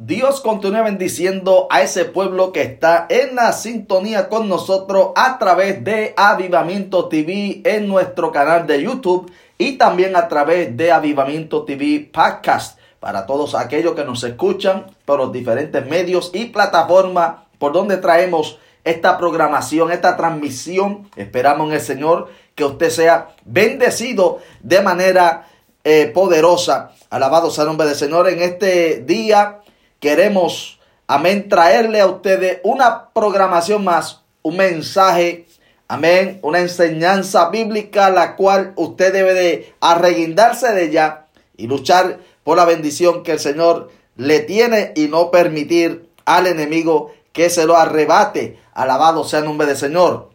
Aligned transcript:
Dios 0.00 0.40
continúe 0.42 0.84
bendiciendo 0.84 1.66
a 1.70 1.82
ese 1.82 2.04
pueblo 2.04 2.52
que 2.52 2.62
está 2.62 3.08
en 3.08 3.34
la 3.34 3.52
sintonía 3.52 4.28
con 4.28 4.48
nosotros 4.48 5.08
a 5.16 5.40
través 5.40 5.82
de 5.82 6.14
Avivamiento 6.16 7.08
TV 7.08 7.62
en 7.64 7.88
nuestro 7.88 8.30
canal 8.30 8.64
de 8.68 8.80
YouTube 8.80 9.28
y 9.58 9.72
también 9.76 10.14
a 10.14 10.28
través 10.28 10.76
de 10.76 10.92
Avivamiento 10.92 11.64
TV 11.64 12.08
Podcast 12.12 12.78
para 13.00 13.26
todos 13.26 13.56
aquellos 13.56 13.96
que 13.96 14.04
nos 14.04 14.22
escuchan 14.22 14.86
por 15.04 15.18
los 15.18 15.32
diferentes 15.32 15.84
medios 15.84 16.30
y 16.32 16.44
plataformas 16.44 17.38
por 17.58 17.72
donde 17.72 17.96
traemos 17.96 18.60
esta 18.84 19.18
programación, 19.18 19.90
esta 19.90 20.16
transmisión. 20.16 21.10
Esperamos 21.16 21.70
en 21.70 21.74
el 21.74 21.80
Señor 21.80 22.28
que 22.54 22.64
usted 22.64 22.90
sea 22.90 23.30
bendecido 23.44 24.38
de 24.62 24.80
manera 24.80 25.48
eh, 25.82 26.06
poderosa. 26.14 26.92
Alabado 27.10 27.50
sea 27.50 27.62
el 27.62 27.70
nombre 27.70 27.88
del 27.88 27.96
Señor 27.96 28.28
en 28.28 28.42
este 28.42 29.02
día 29.04 29.58
queremos, 30.00 30.78
amén, 31.06 31.48
traerle 31.48 32.00
a 32.00 32.06
ustedes 32.06 32.60
una 32.62 33.10
programación 33.10 33.84
más, 33.84 34.22
un 34.42 34.56
mensaje, 34.56 35.46
amén, 35.88 36.38
una 36.42 36.60
enseñanza 36.60 37.48
bíblica, 37.50 38.10
la 38.10 38.36
cual 38.36 38.72
usted 38.76 39.12
debe 39.12 39.34
de 39.34 39.74
arreguindarse 39.80 40.72
de 40.72 40.84
ella 40.84 41.26
y 41.56 41.66
luchar 41.66 42.20
por 42.44 42.56
la 42.56 42.64
bendición 42.64 43.22
que 43.22 43.32
el 43.32 43.40
Señor 43.40 43.90
le 44.16 44.40
tiene 44.40 44.92
y 44.96 45.08
no 45.08 45.30
permitir 45.30 46.08
al 46.24 46.46
enemigo 46.46 47.12
que 47.32 47.50
se 47.50 47.66
lo 47.66 47.76
arrebate. 47.76 48.58
Alabado 48.74 49.24
sea 49.24 49.40
el 49.40 49.44
nombre 49.44 49.66
del 49.66 49.76
Señor. 49.76 50.30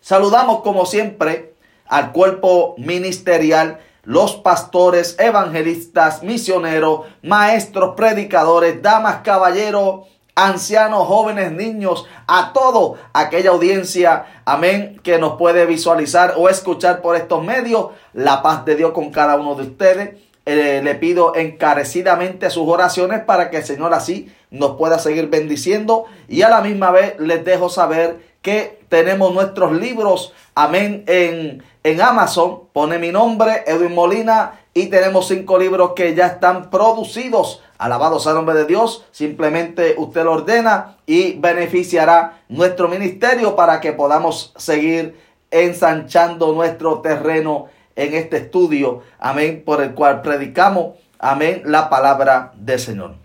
Saludamos 0.00 0.62
como 0.62 0.84
siempre 0.86 1.54
al 1.86 2.12
cuerpo 2.12 2.74
ministerial 2.78 3.80
los 4.04 4.36
pastores, 4.36 5.16
evangelistas, 5.18 6.22
misioneros, 6.22 7.02
maestros, 7.22 7.94
predicadores, 7.96 8.82
damas, 8.82 9.18
caballeros, 9.22 10.06
ancianos, 10.34 11.06
jóvenes, 11.06 11.52
niños, 11.52 12.06
a 12.26 12.52
todo 12.52 12.96
aquella 13.12 13.50
audiencia, 13.50 14.42
amén, 14.44 15.00
que 15.02 15.18
nos 15.18 15.36
puede 15.36 15.66
visualizar 15.66 16.34
o 16.36 16.48
escuchar 16.48 17.02
por 17.02 17.16
estos 17.16 17.44
medios. 17.44 17.88
La 18.12 18.42
paz 18.42 18.64
de 18.64 18.76
Dios 18.76 18.92
con 18.92 19.10
cada 19.10 19.36
uno 19.36 19.54
de 19.54 19.62
ustedes. 19.62 20.10
Eh, 20.44 20.80
le 20.82 20.96
pido 20.96 21.36
encarecidamente 21.36 22.50
sus 22.50 22.66
oraciones 22.66 23.22
para 23.22 23.48
que 23.48 23.58
el 23.58 23.64
Señor 23.64 23.94
así 23.94 24.34
nos 24.50 24.76
pueda 24.76 24.98
seguir 24.98 25.28
bendiciendo 25.28 26.06
y 26.28 26.42
a 26.42 26.48
la 26.48 26.60
misma 26.60 26.90
vez 26.90 27.14
les 27.20 27.44
dejo 27.44 27.68
saber 27.68 28.18
que 28.42 28.80
tenemos 28.88 29.32
nuestros 29.32 29.72
libros, 29.72 30.32
amén, 30.54 31.04
en 31.06 31.62
en 31.84 32.00
Amazon, 32.00 32.60
pone 32.72 32.98
mi 32.98 33.10
nombre, 33.10 33.64
Edwin 33.66 33.94
Molina, 33.94 34.60
y 34.72 34.86
tenemos 34.86 35.26
cinco 35.26 35.58
libros 35.58 35.92
que 35.96 36.14
ya 36.14 36.26
están 36.26 36.70
producidos. 36.70 37.60
Alabado 37.76 38.20
sea 38.20 38.30
el 38.30 38.36
nombre 38.36 38.54
de 38.54 38.66
Dios. 38.66 39.04
Simplemente 39.10 39.96
usted 39.98 40.22
lo 40.22 40.32
ordena 40.32 40.96
y 41.06 41.32
beneficiará 41.32 42.40
nuestro 42.48 42.86
ministerio 42.86 43.56
para 43.56 43.80
que 43.80 43.92
podamos 43.92 44.52
seguir 44.56 45.18
ensanchando 45.50 46.52
nuestro 46.52 47.00
terreno 47.00 47.66
en 47.96 48.14
este 48.14 48.36
estudio. 48.36 49.02
Amén. 49.18 49.62
Por 49.66 49.82
el 49.82 49.94
cual 49.94 50.22
predicamos. 50.22 50.94
Amén. 51.18 51.62
La 51.66 51.90
palabra 51.90 52.52
del 52.54 52.78
Señor. 52.78 53.16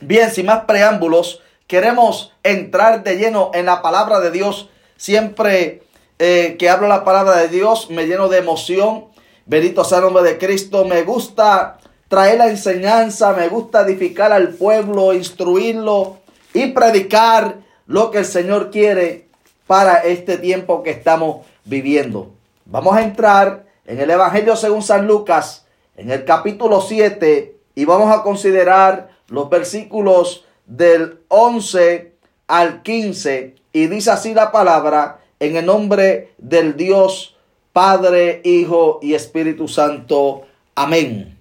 Bien, 0.00 0.30
sin 0.30 0.46
más 0.46 0.64
preámbulos, 0.64 1.40
queremos 1.66 2.32
entrar 2.42 3.02
de 3.02 3.16
lleno 3.16 3.50
en 3.54 3.66
la 3.66 3.82
palabra 3.82 4.20
de 4.20 4.30
Dios. 4.30 4.68
Siempre 4.96 5.82
eh, 6.18 6.56
que 6.58 6.70
hablo 6.70 6.88
la 6.88 7.04
palabra 7.04 7.36
de 7.36 7.48
Dios, 7.48 7.90
me 7.90 8.06
lleno 8.06 8.28
de 8.28 8.38
emoción. 8.38 9.06
Bendito 9.46 9.84
sea 9.84 9.98
el 9.98 10.04
nombre 10.04 10.22
de 10.22 10.38
Cristo. 10.38 10.84
Me 10.84 11.02
gusta 11.02 11.78
traer 12.08 12.38
la 12.38 12.48
enseñanza, 12.48 13.32
me 13.32 13.48
gusta 13.48 13.82
edificar 13.82 14.32
al 14.32 14.50
pueblo, 14.50 15.12
instruirlo 15.12 16.18
y 16.54 16.68
predicar 16.68 17.56
lo 17.86 18.10
que 18.10 18.18
el 18.18 18.24
Señor 18.24 18.70
quiere 18.70 19.28
para 19.66 19.98
este 19.98 20.38
tiempo 20.38 20.82
que 20.82 20.90
estamos 20.90 21.44
viviendo. 21.64 22.32
Vamos 22.64 22.96
a 22.96 23.02
entrar 23.02 23.66
en 23.84 24.00
el 24.00 24.10
Evangelio 24.10 24.56
según 24.56 24.82
San 24.82 25.06
Lucas, 25.06 25.66
en 25.96 26.10
el 26.10 26.24
capítulo 26.24 26.80
7, 26.80 27.56
y 27.74 27.84
vamos 27.84 28.16
a 28.16 28.22
considerar 28.22 29.10
los 29.28 29.50
versículos 29.50 30.45
del 30.66 31.20
11 31.28 32.12
al 32.48 32.82
15, 32.82 33.54
y 33.72 33.86
dice 33.86 34.10
así 34.10 34.34
la 34.34 34.52
palabra, 34.52 35.20
en 35.40 35.56
el 35.56 35.66
nombre 35.66 36.34
del 36.38 36.76
Dios 36.76 37.36
Padre, 37.72 38.40
Hijo 38.44 39.00
y 39.02 39.14
Espíritu 39.14 39.68
Santo. 39.68 40.46
Amén. 40.74 41.38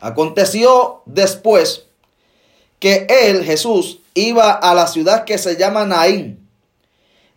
Aconteció 0.00 1.02
después 1.04 1.86
que 2.78 3.06
él, 3.08 3.42
Jesús, 3.44 3.98
iba 4.14 4.52
a 4.52 4.74
la 4.74 4.86
ciudad 4.86 5.24
que 5.24 5.38
se 5.38 5.56
llama 5.56 5.84
Naín, 5.84 6.48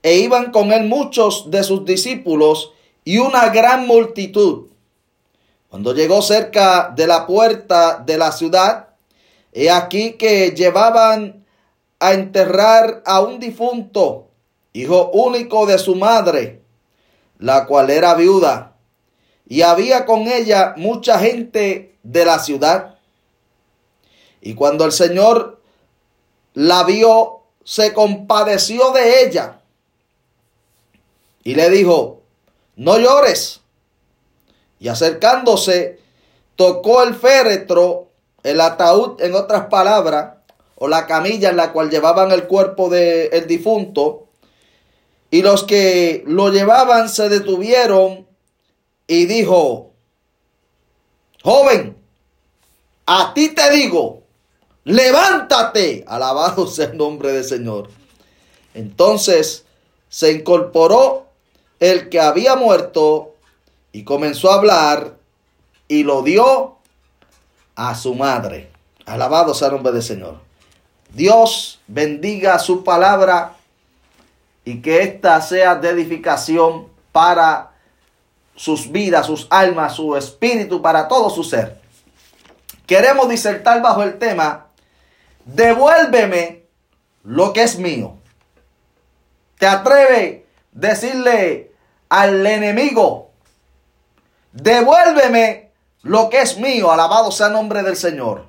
e 0.03 0.17
iban 0.17 0.51
con 0.51 0.71
él 0.71 0.85
muchos 0.85 1.49
de 1.49 1.63
sus 1.63 1.83
discípulos 1.83 2.73
y 3.03 3.17
una 3.17 3.49
gran 3.49 3.87
multitud. 3.87 4.67
Cuando 5.69 5.93
llegó 5.93 6.21
cerca 6.21 6.93
de 6.95 7.07
la 7.07 7.25
puerta 7.25 7.97
de 8.05 8.17
la 8.17 8.31
ciudad, 8.31 8.88
he 9.53 9.69
aquí 9.69 10.13
que 10.13 10.51
llevaban 10.51 11.45
a 11.99 12.13
enterrar 12.13 13.01
a 13.05 13.21
un 13.21 13.39
difunto 13.39 14.29
hijo 14.73 15.09
único 15.11 15.65
de 15.65 15.77
su 15.77 15.95
madre, 15.95 16.61
la 17.37 17.65
cual 17.65 17.89
era 17.89 18.13
viuda, 18.13 18.75
y 19.47 19.61
había 19.63 20.05
con 20.05 20.27
ella 20.27 20.73
mucha 20.77 21.19
gente 21.19 21.97
de 22.03 22.25
la 22.25 22.39
ciudad. 22.39 22.99
Y 24.41 24.53
cuando 24.53 24.85
el 24.85 24.91
Señor 24.91 25.59
la 26.53 26.83
vio, 26.83 27.41
se 27.63 27.93
compadeció 27.93 28.91
de 28.91 29.23
ella 29.23 29.61
y 31.43 31.55
le 31.55 31.69
dijo, 31.69 32.21
no 32.75 32.97
llores. 32.97 33.61
Y 34.79 34.87
acercándose, 34.87 35.99
tocó 36.55 37.03
el 37.03 37.15
féretro, 37.15 38.08
el 38.43 38.61
ataúd, 38.61 39.21
en 39.21 39.35
otras 39.35 39.67
palabras, 39.67 40.35
o 40.75 40.87
la 40.87 41.05
camilla 41.07 41.49
en 41.49 41.57
la 41.57 41.71
cual 41.73 41.89
llevaban 41.89 42.31
el 42.31 42.47
cuerpo 42.47 42.89
del 42.89 43.47
difunto, 43.47 44.27
y 45.31 45.41
los 45.41 45.63
que 45.63 46.23
lo 46.25 46.49
llevaban 46.49 47.09
se 47.09 47.29
detuvieron 47.29 48.27
y 49.07 49.25
dijo, 49.25 49.91
joven, 51.43 51.97
a 53.05 53.33
ti 53.33 53.49
te 53.49 53.69
digo, 53.71 54.23
levántate, 54.83 56.03
alabado 56.07 56.65
sea 56.67 56.87
el 56.87 56.97
nombre 56.97 57.31
del 57.31 57.43
Señor. 57.43 57.89
Entonces 58.73 59.65
se 60.09 60.31
incorporó 60.31 61.27
el 61.79 62.09
que 62.09 62.19
había 62.19 62.55
muerto 62.55 63.35
y 63.91 64.03
comenzó 64.03 64.51
a 64.51 64.55
hablar 64.55 65.17
y 65.87 66.03
lo 66.03 66.23
dio 66.23 66.78
a 67.79 67.95
su 67.95 68.13
madre. 68.13 68.69
Alabado 69.05 69.53
sea 69.53 69.69
el 69.69 69.75
nombre 69.75 69.93
del 69.93 70.03
Señor. 70.03 70.41
Dios 71.13 71.79
bendiga 71.87 72.59
su 72.59 72.83
palabra 72.83 73.53
y 74.65 74.81
que 74.81 75.01
ésta 75.01 75.39
sea 75.39 75.75
de 75.75 75.89
edificación 75.89 76.89
para 77.13 77.71
sus 78.53 78.91
vidas, 78.91 79.25
sus 79.25 79.47
almas, 79.49 79.95
su 79.95 80.17
espíritu, 80.17 80.81
para 80.81 81.07
todo 81.07 81.29
su 81.29 81.45
ser. 81.45 81.79
Queremos 82.85 83.29
disertar 83.29 83.81
bajo 83.81 84.03
el 84.03 84.19
tema, 84.19 84.65
devuélveme 85.45 86.65
lo 87.23 87.53
que 87.53 87.63
es 87.63 87.79
mío. 87.79 88.17
¿Te 89.57 89.67
atreve 89.67 90.45
a 90.45 90.79
decirle 90.79 91.71
al 92.09 92.45
enemigo, 92.45 93.31
devuélveme 94.51 95.68
lo 96.01 96.29
que 96.29 96.41
es 96.41 96.57
mío? 96.57 96.91
Alabado 96.91 97.31
sea 97.31 97.47
el 97.47 97.53
nombre 97.53 97.83
del 97.83 97.95
Señor. 97.95 98.45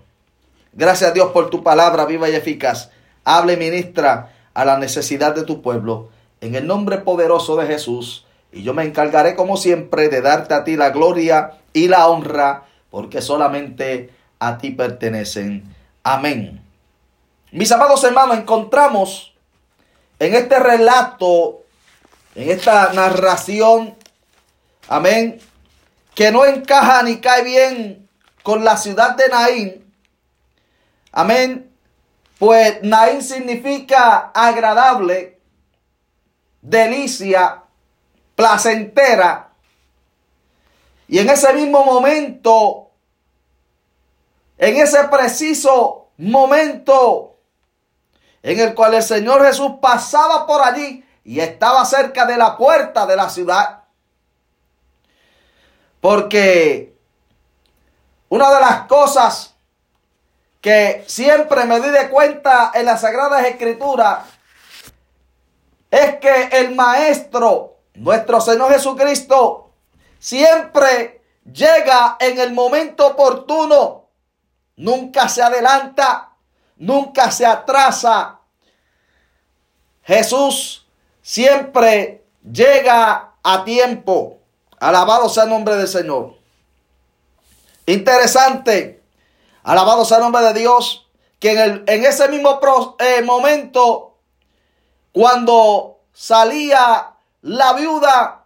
Gracias 0.72 1.10
a 1.10 1.12
Dios 1.12 1.32
por 1.32 1.50
tu 1.50 1.62
palabra 1.62 2.04
viva 2.04 2.28
y 2.28 2.34
eficaz. 2.34 2.90
Hable, 3.24 3.56
ministra 3.56 4.32
a 4.54 4.64
la 4.64 4.78
necesidad 4.78 5.34
de 5.34 5.42
tu 5.42 5.62
pueblo. 5.62 6.10
En 6.40 6.54
el 6.54 6.66
nombre 6.66 6.98
poderoso 6.98 7.56
de 7.56 7.66
Jesús. 7.66 8.24
Y 8.52 8.62
yo 8.62 8.72
me 8.72 8.84
encargaré 8.84 9.34
como 9.34 9.56
siempre 9.56 10.08
de 10.08 10.20
darte 10.20 10.54
a 10.54 10.64
ti 10.64 10.76
la 10.76 10.90
gloria 10.90 11.58
y 11.72 11.88
la 11.88 12.08
honra, 12.08 12.64
porque 12.90 13.20
solamente 13.22 14.10
a 14.38 14.58
ti 14.58 14.70
pertenecen. 14.70 15.74
Amén. 16.02 16.62
Mis 17.52 17.70
amados 17.72 18.02
hermanos, 18.04 18.38
encontramos 18.38 19.34
en 20.18 20.34
este 20.34 20.58
relato, 20.58 21.62
en 22.34 22.50
esta 22.50 22.92
narración, 22.92 23.94
amén, 24.88 25.40
que 26.14 26.30
no 26.30 26.44
encaja 26.44 27.02
ni 27.02 27.20
cae 27.20 27.42
bien 27.42 28.08
con 28.42 28.64
la 28.64 28.76
ciudad 28.76 29.16
de 29.16 29.28
Naín. 29.28 29.94
Amén. 31.12 31.70
Pues 32.38 32.82
Naín 32.82 33.22
significa 33.22 34.30
agradable, 34.34 35.40
delicia, 36.62 37.62
placentera. 38.34 39.50
Y 41.08 41.18
en 41.18 41.28
ese 41.28 41.52
mismo 41.52 41.84
momento, 41.84 42.90
en 44.56 44.76
ese 44.76 45.04
preciso 45.04 46.10
momento 46.16 47.30
en 48.42 48.58
el 48.58 48.74
cual 48.74 48.94
el 48.94 49.02
Señor 49.02 49.44
Jesús 49.44 49.72
pasaba 49.80 50.46
por 50.46 50.62
allí 50.62 51.04
y 51.24 51.40
estaba 51.40 51.84
cerca 51.84 52.24
de 52.24 52.36
la 52.36 52.56
puerta 52.56 53.06
de 53.06 53.16
la 53.16 53.28
ciudad. 53.28 53.79
Porque 56.00 56.94
una 58.28 58.52
de 58.54 58.60
las 58.60 58.86
cosas 58.86 59.54
que 60.60 61.04
siempre 61.06 61.64
me 61.64 61.80
di 61.80 61.88
de 61.88 62.08
cuenta 62.08 62.72
en 62.74 62.86
las 62.86 63.00
Sagradas 63.00 63.46
Escrituras 63.46 64.20
es 65.90 66.16
que 66.16 66.48
el 66.52 66.74
Maestro, 66.74 67.78
nuestro 67.94 68.40
Señor 68.40 68.72
Jesucristo, 68.72 69.70
siempre 70.18 71.22
llega 71.44 72.16
en 72.20 72.38
el 72.38 72.52
momento 72.52 73.08
oportuno. 73.08 74.08
Nunca 74.76 75.28
se 75.28 75.42
adelanta, 75.42 76.30
nunca 76.76 77.30
se 77.30 77.44
atrasa. 77.44 78.38
Jesús 80.04 80.86
siempre 81.20 82.24
llega 82.42 83.32
a 83.42 83.64
tiempo. 83.64 84.39
Alabado 84.80 85.28
sea 85.28 85.44
el 85.44 85.50
nombre 85.50 85.76
del 85.76 85.88
Señor. 85.88 86.34
Interesante. 87.86 89.02
Alabado 89.62 90.04
sea 90.04 90.16
el 90.16 90.24
nombre 90.24 90.42
de 90.42 90.54
Dios. 90.54 91.06
Que 91.38 91.52
en, 91.52 91.58
el, 91.58 91.84
en 91.86 92.04
ese 92.04 92.28
mismo 92.28 92.60
eh, 92.98 93.22
momento, 93.22 94.16
cuando 95.12 96.00
salía 96.12 97.14
la 97.42 97.72
viuda 97.74 98.44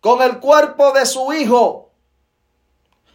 con 0.00 0.22
el 0.22 0.38
cuerpo 0.40 0.92
de 0.92 1.04
su 1.04 1.32
hijo, 1.32 1.90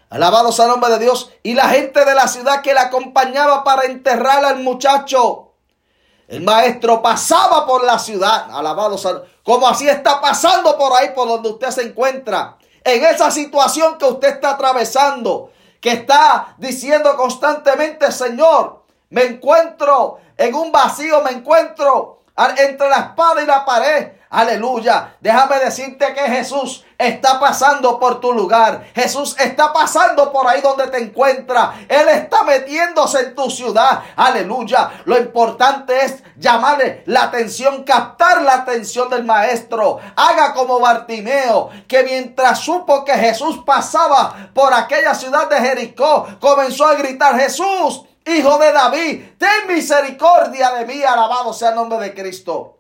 alabado 0.10 0.52
sea 0.52 0.66
el 0.66 0.72
nombre 0.72 0.92
de 0.92 1.00
Dios, 1.00 1.32
y 1.42 1.56
la 1.56 1.70
gente 1.70 2.06
de 2.06 2.14
la 2.14 2.28
ciudad 2.28 2.62
que 2.62 2.74
la 2.74 2.84
acompañaba 2.84 3.64
para 3.64 3.86
enterrar 3.86 4.46
al 4.46 4.60
muchacho, 4.60 5.45
el 6.28 6.42
maestro 6.42 7.02
pasaba 7.02 7.66
por 7.66 7.84
la 7.84 8.00
ciudad, 8.00 8.48
alabado 8.52 8.98
como 9.44 9.68
así 9.68 9.88
está 9.88 10.20
pasando 10.20 10.78
por 10.78 10.92
ahí, 10.94 11.10
por 11.14 11.28
donde 11.28 11.50
usted 11.50 11.70
se 11.70 11.84
encuentra. 11.84 12.58
En 12.84 13.04
esa 13.04 13.30
situación 13.30 13.98
que 13.98 14.06
usted 14.06 14.30
está 14.30 14.52
atravesando, 14.52 15.52
que 15.80 15.92
está 15.92 16.56
diciendo 16.58 17.16
constantemente, 17.16 18.12
Señor, 18.12 18.84
me 19.10 19.24
encuentro 19.24 20.20
en 20.36 20.56
un 20.56 20.72
vacío, 20.72 21.22
me 21.22 21.32
encuentro 21.32 22.22
entre 22.58 22.90
la 22.90 22.98
espada 22.98 23.44
y 23.44 23.46
la 23.46 23.64
pared. 23.64 24.12
Aleluya. 24.36 25.16
Déjame 25.22 25.60
decirte 25.60 26.14
que 26.14 26.24
Jesús 26.24 26.84
está 26.98 27.40
pasando 27.40 27.98
por 27.98 28.20
tu 28.20 28.34
lugar. 28.34 28.86
Jesús 28.94 29.34
está 29.40 29.72
pasando 29.72 30.30
por 30.30 30.46
ahí 30.46 30.60
donde 30.60 30.88
te 30.88 30.98
encuentras. 30.98 31.70
Él 31.88 32.10
está 32.10 32.44
metiéndose 32.44 33.22
en 33.22 33.36
tu 33.36 33.50
ciudad. 33.50 34.04
Aleluya. 34.18 35.04
Lo 35.06 35.18
importante 35.18 36.04
es 36.04 36.22
llamarle 36.36 37.04
la 37.06 37.24
atención, 37.24 37.86
captar 37.86 38.42
la 38.42 38.56
atención 38.56 39.10
del 39.10 39.24
maestro. 39.24 40.00
Haga 40.18 40.54
como 40.54 40.82
Bartimeo, 40.82 41.70
que 41.88 42.04
mientras 42.04 42.60
supo 42.60 43.06
que 43.06 43.14
Jesús 43.14 43.64
pasaba 43.66 44.50
por 44.54 44.74
aquella 44.74 45.16
ciudad 45.16 45.50
de 45.50 45.62
Jericó, 45.62 46.28
comenzó 46.42 46.86
a 46.88 46.96
gritar, 46.96 47.40
Jesús, 47.40 48.04
hijo 48.26 48.58
de 48.58 48.74
David, 48.74 49.24
ten 49.38 49.74
misericordia 49.74 50.72
de 50.74 50.86
mí. 50.86 51.04
Alabado 51.04 51.54
sea 51.54 51.70
el 51.70 51.76
nombre 51.76 52.00
de 52.00 52.14
Cristo. 52.14 52.76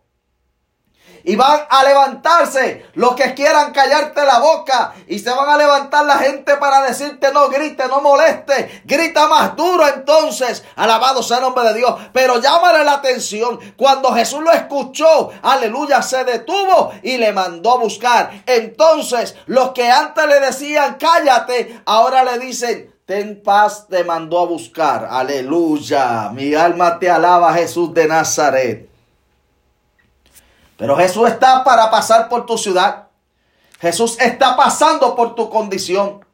Y 1.26 1.36
van 1.36 1.62
a 1.70 1.84
levantarse 1.84 2.86
los 2.94 3.16
que 3.16 3.34
quieran 3.34 3.74
callarte 3.74 4.24
la 4.24 4.40
boca. 4.40 4.94
Y 5.08 5.20
se 5.20 5.32
van 5.32 5.50
a 5.50 5.58
levantar 5.58 6.06
la 6.06 6.20
gente 6.20 6.56
para 6.58 6.84
decirte 6.84 7.32
no 7.34 7.50
grite, 7.50 7.88
no 7.88 8.02
moleste. 8.02 8.84
Grita 8.86 9.28
más 9.28 9.56
duro 9.56 9.88
entonces. 9.88 10.64
Alabado 10.76 11.24
sea 11.24 11.38
el 11.38 11.44
nombre 11.44 11.66
de 11.66 11.74
Dios. 11.74 11.96
Pero 12.14 12.40
llámale 12.40 12.84
la 12.84 12.94
atención. 12.94 13.60
Cuando 13.76 14.14
Jesús 14.14 14.42
lo 14.42 14.52
escuchó, 14.52 15.32
aleluya, 15.42 16.02
se 16.02 16.24
detuvo 16.24 16.92
y 17.02 17.18
le 17.18 17.34
mandó 17.34 17.74
a 17.74 17.78
buscar. 17.78 18.44
Entonces 18.46 19.36
los 19.48 19.72
que 19.72 19.90
antes 19.90 20.26
le 20.28 20.40
decían 20.40 20.98
cállate, 21.00 21.82
ahora 21.86 22.24
le 22.24 22.40
dicen 22.40 22.94
ten 23.06 23.42
paz, 23.44 23.88
te 23.88 24.04
mandó 24.04 24.40
a 24.40 24.46
buscar. 24.46 25.08
Aleluya. 25.10 26.30
Mi 26.34 26.54
alma 26.56 26.98
te 27.00 27.10
alaba 27.10 27.54
Jesús 27.54 27.94
de 27.94 28.08
Nazaret. 28.08 28.95
Pero 30.78 30.98
Jesús 30.98 31.30
está 31.30 31.64
para 31.64 31.90
pasar 31.90 32.28
por 32.28 32.46
tu 32.46 32.58
ciudad. 32.58 33.08
Jesús 33.80 34.18
está 34.20 34.56
pasando 34.56 35.16
por 35.16 35.36
tu 35.36 35.50
condición. 35.50 36.26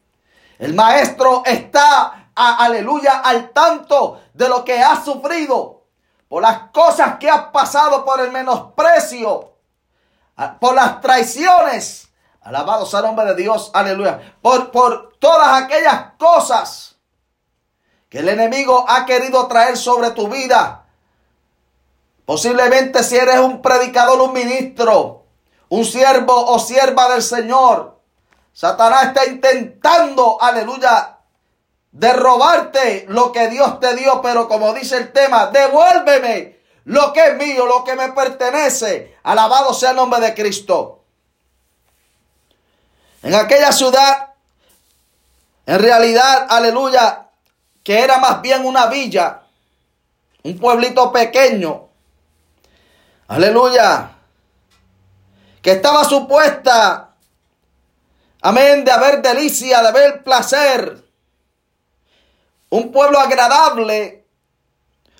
El 0.58 0.74
maestro 0.74 1.44
está, 1.46 2.30
aleluya, 2.36 3.20
al 3.20 3.50
tanto 3.50 4.22
de 4.34 4.48
lo 4.48 4.64
que 4.64 4.82
has 4.82 5.04
sufrido, 5.04 5.86
por 6.28 6.44
las 6.44 6.70
cosas 6.72 7.18
que 7.18 7.30
has 7.30 7.46
pasado, 7.48 8.06
por 8.06 8.22
el 8.22 8.32
menosprecio, 8.32 9.54
por 10.60 10.76
las 10.76 11.02
traiciones. 11.02 12.10
Alabado 12.42 12.86
sea 12.86 13.02
el 13.02 13.08
nombre 13.08 13.26
de 13.26 13.36
Dios, 13.36 13.70
aleluya. 13.74 14.38
Por, 14.42 14.72
por 14.72 15.14
todas 15.20 15.64
aquellas 15.64 16.14
cosas 16.18 16.96
que 18.10 18.20
el 18.20 18.30
enemigo 18.30 18.86
ha 18.88 19.06
querido 19.06 19.48
traer 19.48 19.78
sobre 19.78 20.12
tu 20.12 20.28
vida 20.28 20.81
Posiblemente 22.32 23.04
si 23.04 23.18
eres 23.18 23.40
un 23.40 23.62
predicador, 23.62 24.22
un 24.22 24.32
ministro, 24.32 25.26
un 25.68 25.84
siervo 25.84 26.34
o 26.34 26.60
sierva 26.60 27.10
del 27.10 27.22
Señor, 27.22 28.00
Satanás 28.54 29.08
está 29.08 29.26
intentando, 29.26 30.42
aleluya, 30.42 31.18
de 31.92 32.14
robarte 32.14 33.06
lo 33.10 33.34
que 33.34 33.50
Dios 33.50 33.82
te 33.82 33.98
dio, 33.98 34.22
pero 34.22 34.48
como 34.48 34.74
dice 34.74 34.96
el 34.96 35.12
tema, 35.12 35.48
devuélveme 35.48 36.58
lo 36.86 37.12
que 37.12 37.22
es 37.22 37.36
mío, 37.36 37.66
lo 37.66 37.84
que 37.84 37.98
me 37.98 38.14
pertenece. 38.14 39.18
Alabado 39.24 39.74
sea 39.74 39.90
el 39.90 39.98
nombre 39.98 40.22
de 40.22 40.34
Cristo. 40.34 41.04
En 43.24 43.36
aquella 43.36 43.74
ciudad, 43.74 44.36
en 45.66 45.80
realidad, 45.80 46.48
aleluya, 46.48 47.28
que 47.84 48.00
era 48.00 48.20
más 48.20 48.42
bien 48.42 48.66
una 48.66 48.86
villa, 48.86 49.42
un 50.44 50.58
pueblito 50.58 51.12
pequeño, 51.12 51.91
Aleluya. 53.32 54.12
Que 55.62 55.72
estaba 55.72 56.04
supuesta, 56.04 57.16
amén, 58.42 58.84
de 58.84 58.92
haber 58.92 59.22
delicia, 59.22 59.82
de 59.82 59.88
haber 59.88 60.22
placer. 60.22 61.02
Un 62.72 62.92
pueblo 62.92 63.18
agradable. 63.18 64.26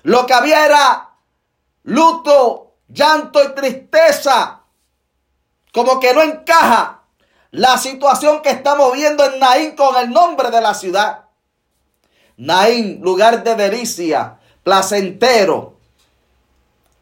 Lo 0.02 0.26
que 0.26 0.34
había 0.34 0.66
era 0.66 1.10
luto, 1.84 2.74
llanto 2.88 3.42
y 3.42 3.54
tristeza. 3.54 4.60
Como 5.72 5.98
que 5.98 6.12
no 6.12 6.20
encaja 6.20 7.04
la 7.50 7.78
situación 7.78 8.42
que 8.42 8.50
estamos 8.50 8.92
viendo 8.92 9.24
en 9.24 9.40
Naín 9.40 9.74
con 9.74 9.96
el 9.96 10.10
nombre 10.10 10.50
de 10.50 10.60
la 10.60 10.74
ciudad. 10.74 11.30
Naín, 12.36 13.00
lugar 13.00 13.42
de 13.42 13.54
delicia, 13.54 14.38
placentero 14.62 15.71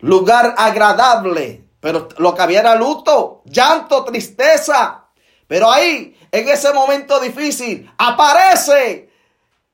lugar 0.00 0.54
agradable. 0.57 1.64
Pero 1.80 2.09
lo 2.19 2.35
que 2.35 2.42
había 2.42 2.61
era 2.61 2.75
luto, 2.75 3.42
llanto, 3.47 4.04
tristeza. 4.04 5.04
Pero 5.47 5.71
ahí, 5.71 6.16
en 6.30 6.49
ese 6.49 6.73
momento 6.73 7.19
difícil, 7.21 7.90
aparece 7.97 9.11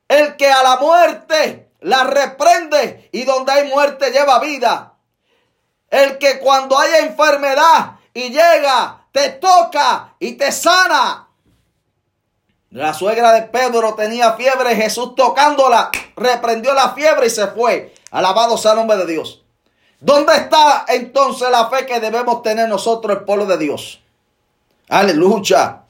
el 0.07 0.35
que 0.37 0.49
a 0.49 0.63
la 0.63 0.77
muerte 0.77 1.71
la 1.81 2.05
reprende 2.05 3.09
y 3.11 3.23
donde 3.23 3.51
hay 3.51 3.69
muerte 3.69 4.11
lleva 4.11 4.39
vida. 4.39 4.93
El 5.89 6.17
que 6.17 6.39
cuando 6.39 6.77
haya 6.77 6.99
enfermedad 6.99 7.97
y 8.13 8.29
llega, 8.29 9.07
te 9.11 9.29
toca 9.31 10.15
y 10.19 10.33
te 10.33 10.51
sana. 10.51 11.27
La 12.69 12.93
suegra 12.93 13.31
de 13.33 13.43
Pedro 13.43 13.95
tenía 13.95 14.33
fiebre, 14.33 14.75
Jesús 14.75 15.15
tocándola, 15.15 15.89
reprendió 16.15 16.73
la 16.73 16.89
fiebre 16.89 17.27
y 17.27 17.29
se 17.29 17.47
fue. 17.47 17.93
Alabado 18.11 18.57
sea 18.57 18.71
el 18.71 18.77
nombre 18.77 18.97
de 18.97 19.05
Dios. 19.05 19.43
¿Dónde 19.99 20.35
está 20.35 20.85
entonces 20.87 21.49
la 21.49 21.69
fe 21.69 21.85
que 21.85 21.99
debemos 21.99 22.43
tener 22.43 22.69
nosotros, 22.69 23.17
el 23.17 23.23
pueblo 23.25 23.45
de 23.45 23.57
Dios? 23.57 23.99
Aleluya. 24.89 25.81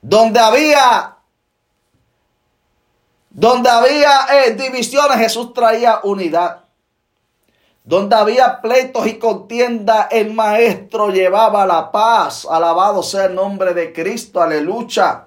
Donde 0.00 0.40
había, 0.40 1.16
donde 3.30 3.70
había 3.70 4.26
eh, 4.32 4.54
divisiones, 4.54 5.16
Jesús 5.18 5.54
traía 5.54 6.00
unidad. 6.02 6.64
Donde 7.84 8.16
había 8.16 8.60
pleitos 8.60 9.06
y 9.06 9.18
contienda, 9.18 10.08
el 10.10 10.34
maestro 10.34 11.10
llevaba 11.10 11.64
la 11.66 11.92
paz. 11.92 12.46
Alabado 12.50 13.02
sea 13.04 13.26
el 13.26 13.34
nombre 13.36 13.74
de 13.74 13.92
Cristo, 13.92 14.42
aleluya. 14.42 15.26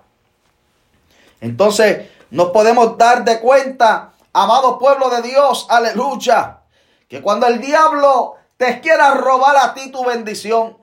Entonces, 1.40 2.10
nos 2.32 2.50
podemos 2.50 2.98
dar 2.98 3.24
de 3.24 3.40
cuenta, 3.40 4.12
amado 4.34 4.78
pueblo 4.78 5.10
de 5.10 5.22
Dios, 5.22 5.68
aleluya 5.70 6.55
que 7.08 7.22
cuando 7.22 7.48
el 7.48 7.62
diablo 7.62 8.36
te 8.58 8.80
quiera 8.82 9.12
robar 9.12 9.58
a 9.58 9.74
ti 9.74 9.92
tu 9.92 10.04
bendición, 10.06 10.78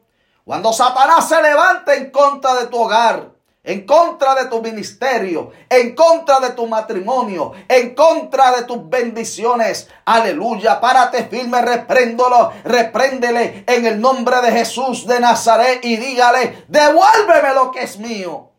cuando 0.44 0.72
Satanás 0.72 1.28
se 1.28 1.40
levante 1.40 1.94
en 1.96 2.10
contra 2.10 2.54
de 2.54 2.66
tu 2.66 2.78
hogar, 2.78 3.30
en 3.64 3.86
contra 3.86 4.34
de 4.34 4.46
tu 4.46 4.60
ministerio, 4.60 5.52
en 5.68 5.94
contra 5.94 6.40
de 6.40 6.50
tu 6.50 6.66
matrimonio, 6.66 7.52
en 7.68 7.94
contra 7.94 8.50
de 8.56 8.64
tus 8.64 8.88
bendiciones. 8.88 9.88
Aleluya, 10.04 10.80
párate 10.80 11.24
firme, 11.24 11.62
repréndolo, 11.62 12.50
repréndele 12.64 13.64
en 13.66 13.86
el 13.86 14.00
nombre 14.00 14.40
de 14.40 14.50
Jesús 14.50 15.06
de 15.06 15.20
Nazaret 15.20 15.84
y 15.84 15.96
dígale, 15.96 16.64
devuélveme 16.66 17.54
lo 17.54 17.70
que 17.70 17.82
es 17.82 17.98
mío. 17.98 18.50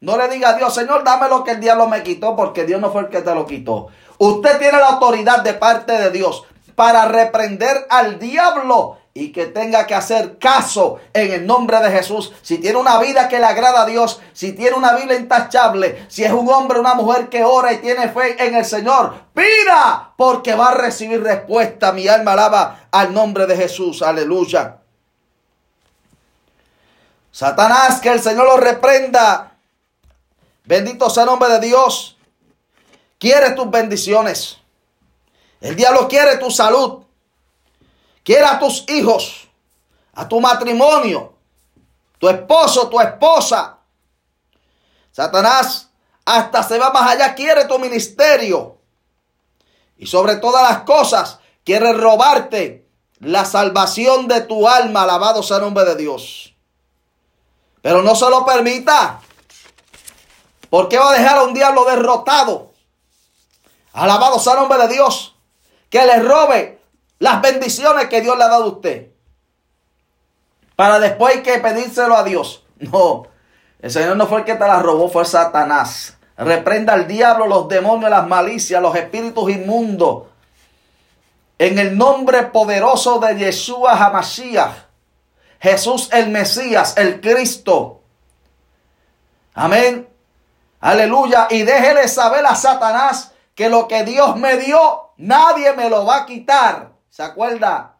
No 0.00 0.16
le 0.16 0.28
diga 0.28 0.50
a 0.50 0.54
Dios, 0.54 0.74
Señor, 0.74 1.04
dame 1.04 1.28
lo 1.28 1.44
que 1.44 1.50
el 1.50 1.60
diablo 1.60 1.86
me 1.86 2.02
quitó, 2.02 2.34
porque 2.34 2.64
Dios 2.64 2.80
no 2.80 2.90
fue 2.90 3.02
el 3.02 3.08
que 3.10 3.20
te 3.20 3.34
lo 3.34 3.44
quitó. 3.44 3.88
Usted 4.16 4.58
tiene 4.58 4.78
la 4.78 4.88
autoridad 4.88 5.42
de 5.42 5.52
parte 5.52 5.92
de 5.92 6.10
Dios 6.10 6.46
para 6.80 7.04
reprender 7.04 7.86
al 7.90 8.18
diablo 8.18 8.96
y 9.12 9.32
que 9.32 9.44
tenga 9.44 9.86
que 9.86 9.94
hacer 9.94 10.38
caso 10.38 10.98
en 11.12 11.30
el 11.30 11.46
nombre 11.46 11.78
de 11.80 11.90
Jesús. 11.90 12.32
Si 12.40 12.56
tiene 12.56 12.78
una 12.78 12.98
vida 12.98 13.28
que 13.28 13.38
le 13.38 13.44
agrada 13.44 13.82
a 13.82 13.84
Dios, 13.84 14.18
si 14.32 14.54
tiene 14.54 14.78
una 14.78 14.94
vida 14.94 15.14
intachable, 15.14 16.06
si 16.08 16.24
es 16.24 16.32
un 16.32 16.48
hombre 16.48 16.78
o 16.78 16.80
una 16.80 16.94
mujer 16.94 17.28
que 17.28 17.44
ora 17.44 17.74
y 17.74 17.82
tiene 17.82 18.08
fe 18.08 18.42
en 18.42 18.54
el 18.54 18.64
Señor, 18.64 19.12
pida 19.34 20.14
porque 20.16 20.54
va 20.54 20.68
a 20.68 20.74
recibir 20.74 21.22
respuesta. 21.22 21.92
Mi 21.92 22.08
alma 22.08 22.32
alaba 22.32 22.88
al 22.90 23.12
nombre 23.12 23.46
de 23.46 23.58
Jesús. 23.58 24.00
Aleluya. 24.00 24.78
Satanás, 27.30 28.00
que 28.00 28.08
el 28.08 28.22
Señor 28.22 28.46
lo 28.46 28.56
reprenda. 28.56 29.52
Bendito 30.64 31.10
sea 31.10 31.24
el 31.24 31.28
nombre 31.28 31.50
de 31.50 31.60
Dios. 31.60 32.16
Quiere 33.18 33.50
tus 33.50 33.70
bendiciones. 33.70 34.59
El 35.60 35.76
diablo 35.76 36.08
quiere 36.08 36.38
tu 36.38 36.50
salud. 36.50 37.04
Quiere 38.24 38.44
a 38.44 38.58
tus 38.58 38.84
hijos, 38.88 39.48
a 40.14 40.28
tu 40.28 40.40
matrimonio, 40.40 41.34
tu 42.18 42.28
esposo, 42.28 42.88
tu 42.88 43.00
esposa. 43.00 43.78
Satanás 45.10 45.88
hasta 46.24 46.62
se 46.62 46.78
va 46.78 46.90
más 46.90 47.10
allá, 47.10 47.34
quiere 47.34 47.64
tu 47.64 47.78
ministerio. 47.78 48.78
Y 49.96 50.06
sobre 50.06 50.36
todas 50.36 50.62
las 50.62 50.82
cosas, 50.82 51.40
quiere 51.64 51.92
robarte 51.92 52.86
la 53.18 53.44
salvación 53.44 54.28
de 54.28 54.42
tu 54.42 54.68
alma. 54.68 55.02
Alabado 55.02 55.42
sea 55.42 55.56
el 55.56 55.64
nombre 55.64 55.84
de 55.84 55.96
Dios. 55.96 56.54
Pero 57.82 58.02
no 58.02 58.14
se 58.14 58.28
lo 58.30 58.44
permita. 58.44 59.20
¿Por 60.68 60.88
qué 60.88 60.98
va 60.98 61.10
a 61.10 61.18
dejar 61.18 61.38
a 61.38 61.42
un 61.42 61.54
diablo 61.54 61.84
derrotado? 61.84 62.72
Alabado 63.92 64.38
sea 64.38 64.52
el 64.52 64.60
nombre 64.60 64.78
de 64.78 64.88
Dios. 64.88 65.29
Que 65.90 66.06
le 66.06 66.20
robe 66.20 66.80
las 67.18 67.42
bendiciones 67.42 68.06
que 68.06 68.22
Dios 68.22 68.38
le 68.38 68.44
ha 68.44 68.48
dado 68.48 68.64
a 68.64 68.68
usted. 68.68 69.08
Para 70.76 70.98
después 70.98 71.42
que 71.42 71.58
pedírselo 71.58 72.16
a 72.16 72.24
Dios. 72.24 72.64
No, 72.78 73.26
el 73.80 73.90
Señor 73.90 74.16
no 74.16 74.26
fue 74.26 74.38
el 74.38 74.44
que 74.44 74.54
te 74.54 74.66
la 74.66 74.80
robó, 74.80 75.10
fue 75.10 75.26
Satanás. 75.26 76.16
Reprenda 76.36 76.94
al 76.94 77.06
diablo, 77.06 77.46
los 77.46 77.68
demonios, 77.68 78.10
las 78.10 78.26
malicias, 78.26 78.80
los 78.80 78.96
espíritus 78.96 79.50
inmundos. 79.50 80.24
En 81.58 81.78
el 81.78 81.98
nombre 81.98 82.44
poderoso 82.44 83.18
de 83.18 83.36
Yeshua 83.36 83.92
Hamashiach. 83.92 84.72
Jesús 85.60 86.08
el 86.12 86.30
Mesías, 86.30 86.96
el 86.96 87.20
Cristo. 87.20 88.00
Amén. 89.52 90.08
Aleluya. 90.80 91.48
Y 91.50 91.62
déjele 91.62 92.08
saber 92.08 92.46
a 92.46 92.54
Satanás 92.54 93.32
que 93.54 93.68
lo 93.68 93.86
que 93.86 94.04
Dios 94.04 94.36
me 94.36 94.56
dio, 94.56 95.09
nadie 95.20 95.72
me 95.74 95.88
lo 95.88 96.04
va 96.04 96.18
a 96.18 96.26
quitar. 96.26 96.92
¿Se 97.08 97.22
acuerda? 97.22 97.96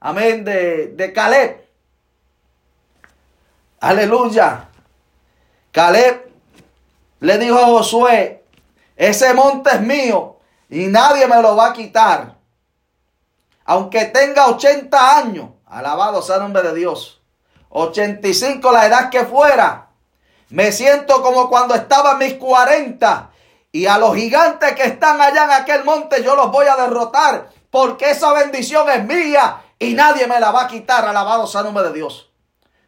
Amén 0.00 0.44
de, 0.44 0.88
de 0.88 1.12
Caleb. 1.12 1.68
Aleluya. 3.80 4.68
Caleb 5.72 6.30
le 7.20 7.38
dijo 7.38 7.58
a 7.58 7.66
Josué, 7.66 8.44
ese 8.96 9.34
monte 9.34 9.70
es 9.70 9.80
mío 9.80 10.38
y 10.68 10.86
nadie 10.86 11.26
me 11.26 11.40
lo 11.42 11.56
va 11.56 11.68
a 11.68 11.72
quitar. 11.72 12.36
Aunque 13.64 14.06
tenga 14.06 14.46
80 14.48 15.16
años, 15.18 15.50
alabado 15.66 16.22
sea 16.22 16.36
el 16.36 16.42
nombre 16.42 16.62
de 16.62 16.74
Dios. 16.74 17.20
85 17.70 18.72
la 18.72 18.86
edad 18.86 19.10
que 19.10 19.24
fuera. 19.24 19.88
Me 20.48 20.72
siento 20.72 21.22
como 21.22 21.48
cuando 21.48 21.74
estaba 21.74 22.16
mis 22.16 22.34
40 22.34 23.30
y 23.72 23.86
a 23.86 23.98
los 23.98 24.14
gigantes 24.14 24.72
que 24.72 24.84
están 24.84 25.20
allá 25.20 25.44
en 25.44 25.50
aquel 25.52 25.84
monte 25.84 26.22
yo 26.22 26.34
los 26.34 26.50
voy 26.50 26.66
a 26.66 26.76
derrotar 26.76 27.50
porque 27.70 28.10
esa 28.10 28.32
bendición 28.32 28.88
es 28.90 29.04
mía 29.04 29.62
y 29.78 29.94
nadie 29.94 30.26
me 30.26 30.40
la 30.40 30.50
va 30.50 30.62
a 30.62 30.68
quitar. 30.68 31.04
Alabado 31.04 31.46
sea 31.46 31.60
el 31.60 31.66
nombre 31.66 31.84
de 31.84 31.92
Dios. 31.92 32.30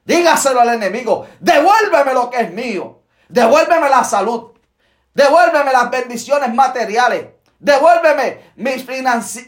Dígaselo 0.05 0.61
al 0.61 0.71
enemigo, 0.71 1.27
devuélveme 1.39 2.13
lo 2.13 2.29
que 2.29 2.41
es 2.41 2.53
mío. 2.53 3.03
Devuélveme 3.29 3.89
la 3.89 4.05
salud. 4.05 4.51
Devuélveme 5.15 5.73
las 5.73 5.91
bendiciones 5.91 6.53
materiales. 6.53 7.29
Devuélveme 7.59 8.53
mis, 8.57 8.85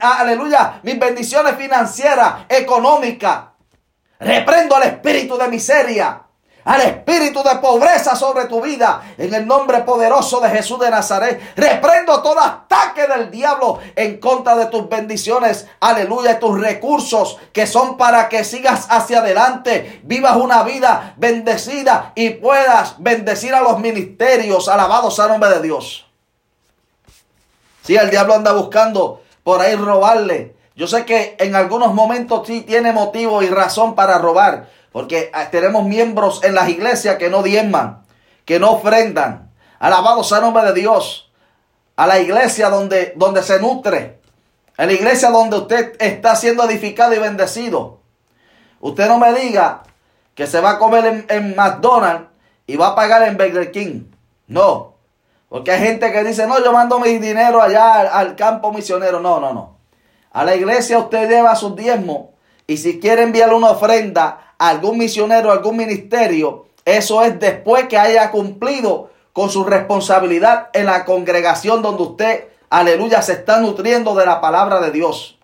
aleluya, 0.00 0.80
mis 0.84 0.98
bendiciones 0.98 1.56
financieras, 1.56 2.46
económicas. 2.48 3.46
Reprendo 4.20 4.76
el 4.76 4.84
espíritu 4.84 5.36
de 5.36 5.48
miseria 5.48 6.23
al 6.64 6.80
espíritu 6.80 7.42
de 7.42 7.56
pobreza 7.56 8.16
sobre 8.16 8.46
tu 8.46 8.60
vida. 8.60 9.14
En 9.18 9.32
el 9.34 9.46
nombre 9.46 9.80
poderoso 9.82 10.40
de 10.40 10.50
Jesús 10.50 10.80
de 10.80 10.90
Nazaret, 10.90 11.40
reprendo 11.56 12.22
todo 12.22 12.40
ataque 12.40 13.06
del 13.06 13.30
diablo 13.30 13.78
en 13.94 14.18
contra 14.18 14.56
de 14.56 14.66
tus 14.66 14.88
bendiciones. 14.88 15.66
Aleluya, 15.80 16.38
tus 16.38 16.60
recursos 16.60 17.38
que 17.52 17.66
son 17.66 17.96
para 17.96 18.28
que 18.28 18.44
sigas 18.44 18.86
hacia 18.90 19.18
adelante, 19.18 20.00
vivas 20.04 20.36
una 20.36 20.62
vida 20.62 21.14
bendecida 21.16 22.12
y 22.14 22.30
puedas 22.30 22.96
bendecir 22.98 23.54
a 23.54 23.62
los 23.62 23.78
ministerios. 23.78 24.68
Alabados 24.68 25.20
al 25.20 25.28
nombre 25.28 25.50
de 25.50 25.62
Dios. 25.62 26.06
Si 27.82 27.96
el 27.96 28.10
diablo 28.10 28.34
anda 28.34 28.52
buscando 28.52 29.20
por 29.42 29.60
ahí 29.60 29.76
robarle. 29.76 30.56
Yo 30.74 30.88
sé 30.88 31.04
que 31.04 31.36
en 31.38 31.54
algunos 31.54 31.94
momentos 31.94 32.46
sí 32.46 32.62
tiene 32.62 32.92
motivo 32.92 33.42
y 33.42 33.48
razón 33.48 33.94
para 33.94 34.18
robar. 34.18 34.68
Porque 34.94 35.28
ah, 35.34 35.50
tenemos 35.50 35.84
miembros 35.84 36.44
en 36.44 36.54
las 36.54 36.68
iglesias 36.68 37.16
que 37.16 37.28
no 37.28 37.42
diezman, 37.42 38.04
que 38.44 38.60
no 38.60 38.70
ofrendan. 38.74 39.50
Alabado 39.80 40.22
sea 40.22 40.38
el 40.38 40.44
nombre 40.44 40.62
de 40.66 40.72
Dios. 40.72 41.32
A 41.96 42.06
la 42.06 42.20
iglesia 42.20 42.70
donde, 42.70 43.12
donde 43.16 43.42
se 43.42 43.58
nutre. 43.58 44.20
A 44.76 44.86
la 44.86 44.92
iglesia 44.92 45.30
donde 45.30 45.56
usted 45.56 45.96
está 45.98 46.36
siendo 46.36 46.62
edificado 46.62 47.12
y 47.12 47.18
bendecido. 47.18 48.02
Usted 48.78 49.08
no 49.08 49.18
me 49.18 49.32
diga 49.32 49.82
que 50.36 50.46
se 50.46 50.60
va 50.60 50.70
a 50.70 50.78
comer 50.78 51.26
en, 51.28 51.56
McDonald's 51.56 52.28
y 52.64 52.76
va 52.76 52.90
a 52.90 52.94
pagar 52.94 53.24
en 53.24 53.36
Burger 53.36 53.72
King. 53.72 54.04
No. 54.46 54.94
Porque 55.48 55.72
hay 55.72 55.80
gente 55.80 56.12
que 56.12 56.22
dice, 56.22 56.46
no, 56.46 56.62
yo 56.62 56.72
mando 56.72 57.00
mi 57.00 57.18
dinero 57.18 57.60
allá 57.60 58.02
al, 58.16 58.36
campo 58.36 58.72
misionero. 58.72 59.18
No, 59.18 59.40
no, 59.40 59.52
no. 59.52 59.76
A 60.30 60.44
la 60.44 60.54
iglesia 60.54 61.00
usted 61.00 61.28
lleva 61.28 61.56
sus 61.56 61.74
diezmos. 61.74 62.28
Y 62.68 62.76
si 62.76 63.00
quiere 63.00 63.24
enviarle 63.24 63.56
una 63.56 63.70
ofrenda 63.70 64.43
algún 64.58 64.98
misionero, 64.98 65.50
algún 65.50 65.76
ministerio, 65.76 66.66
eso 66.84 67.22
es 67.22 67.38
después 67.40 67.88
que 67.88 67.98
haya 67.98 68.30
cumplido 68.30 69.10
con 69.32 69.50
su 69.50 69.64
responsabilidad 69.64 70.68
en 70.72 70.86
la 70.86 71.04
congregación 71.04 71.82
donde 71.82 72.02
usted, 72.02 72.48
aleluya, 72.70 73.22
se 73.22 73.32
está 73.32 73.58
nutriendo 73.58 74.14
de 74.14 74.26
la 74.26 74.40
palabra 74.40 74.80
de 74.80 74.90
Dios. 74.90 75.38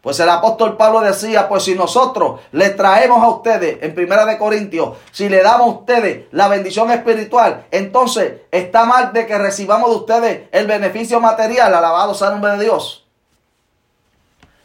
Pues 0.00 0.20
el 0.20 0.28
apóstol 0.28 0.76
Pablo 0.76 1.00
decía, 1.00 1.48
pues 1.48 1.64
si 1.64 1.74
nosotros 1.74 2.40
le 2.52 2.70
traemos 2.70 3.22
a 3.22 3.28
ustedes, 3.28 3.78
en 3.82 3.94
Primera 3.94 4.26
de 4.26 4.36
Corintios, 4.36 4.98
si 5.10 5.30
le 5.30 5.42
damos 5.42 5.66
a 5.66 5.78
ustedes 5.78 6.26
la 6.30 6.48
bendición 6.48 6.90
espiritual, 6.90 7.64
entonces 7.70 8.42
está 8.50 8.84
mal 8.84 9.14
de 9.14 9.26
que 9.26 9.38
recibamos 9.38 9.88
de 9.88 9.96
ustedes 9.96 10.48
el 10.52 10.66
beneficio 10.66 11.20
material, 11.20 11.74
alabado 11.74 12.14
sea 12.14 12.28
el 12.28 12.34
nombre 12.34 12.52
de 12.52 12.64
Dios. 12.64 13.06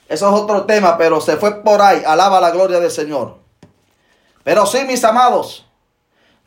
Eso 0.10 0.28
es 0.28 0.42
otro 0.42 0.66
tema, 0.66 0.98
pero 0.98 1.22
se 1.22 1.38
fue 1.38 1.64
por 1.64 1.82
ahí, 1.82 2.04
alaba 2.06 2.42
la 2.42 2.52
gloria 2.52 2.82
del 2.82 2.92
Señor. 2.92 3.39
Pero 4.44 4.66
sí, 4.66 4.84
mis 4.86 5.04
amados, 5.04 5.66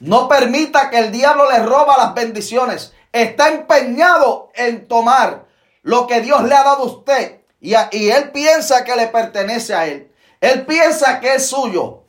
no 0.01 0.29
permita 0.29 0.91
que 0.91 0.99
el 0.99 1.13
diablo 1.13 1.51
le 1.51 1.61
roba 1.61 1.97
las 1.97 2.15
bendiciones. 2.15 2.93
Está 3.13 3.49
empeñado 3.49 4.51
en 4.55 4.89
tomar 4.89 5.45
lo 5.83 6.07
que 6.07 6.21
Dios 6.21 6.43
le 6.45 6.55
ha 6.55 6.65
dado 6.65 6.83
a 6.83 6.87
usted. 6.87 7.41
Y, 7.61 7.75
y 7.93 8.11
él 8.11 8.33
piensa 8.33 8.85
que 8.85 8.97
le 8.97 9.09
pertenece 9.09 9.75
a 9.75 9.87
él. 9.87 10.13
Él 10.41 10.67
piensa 10.67 11.21
que 11.21 11.35
es 11.35 11.49
suyo. 11.49 12.03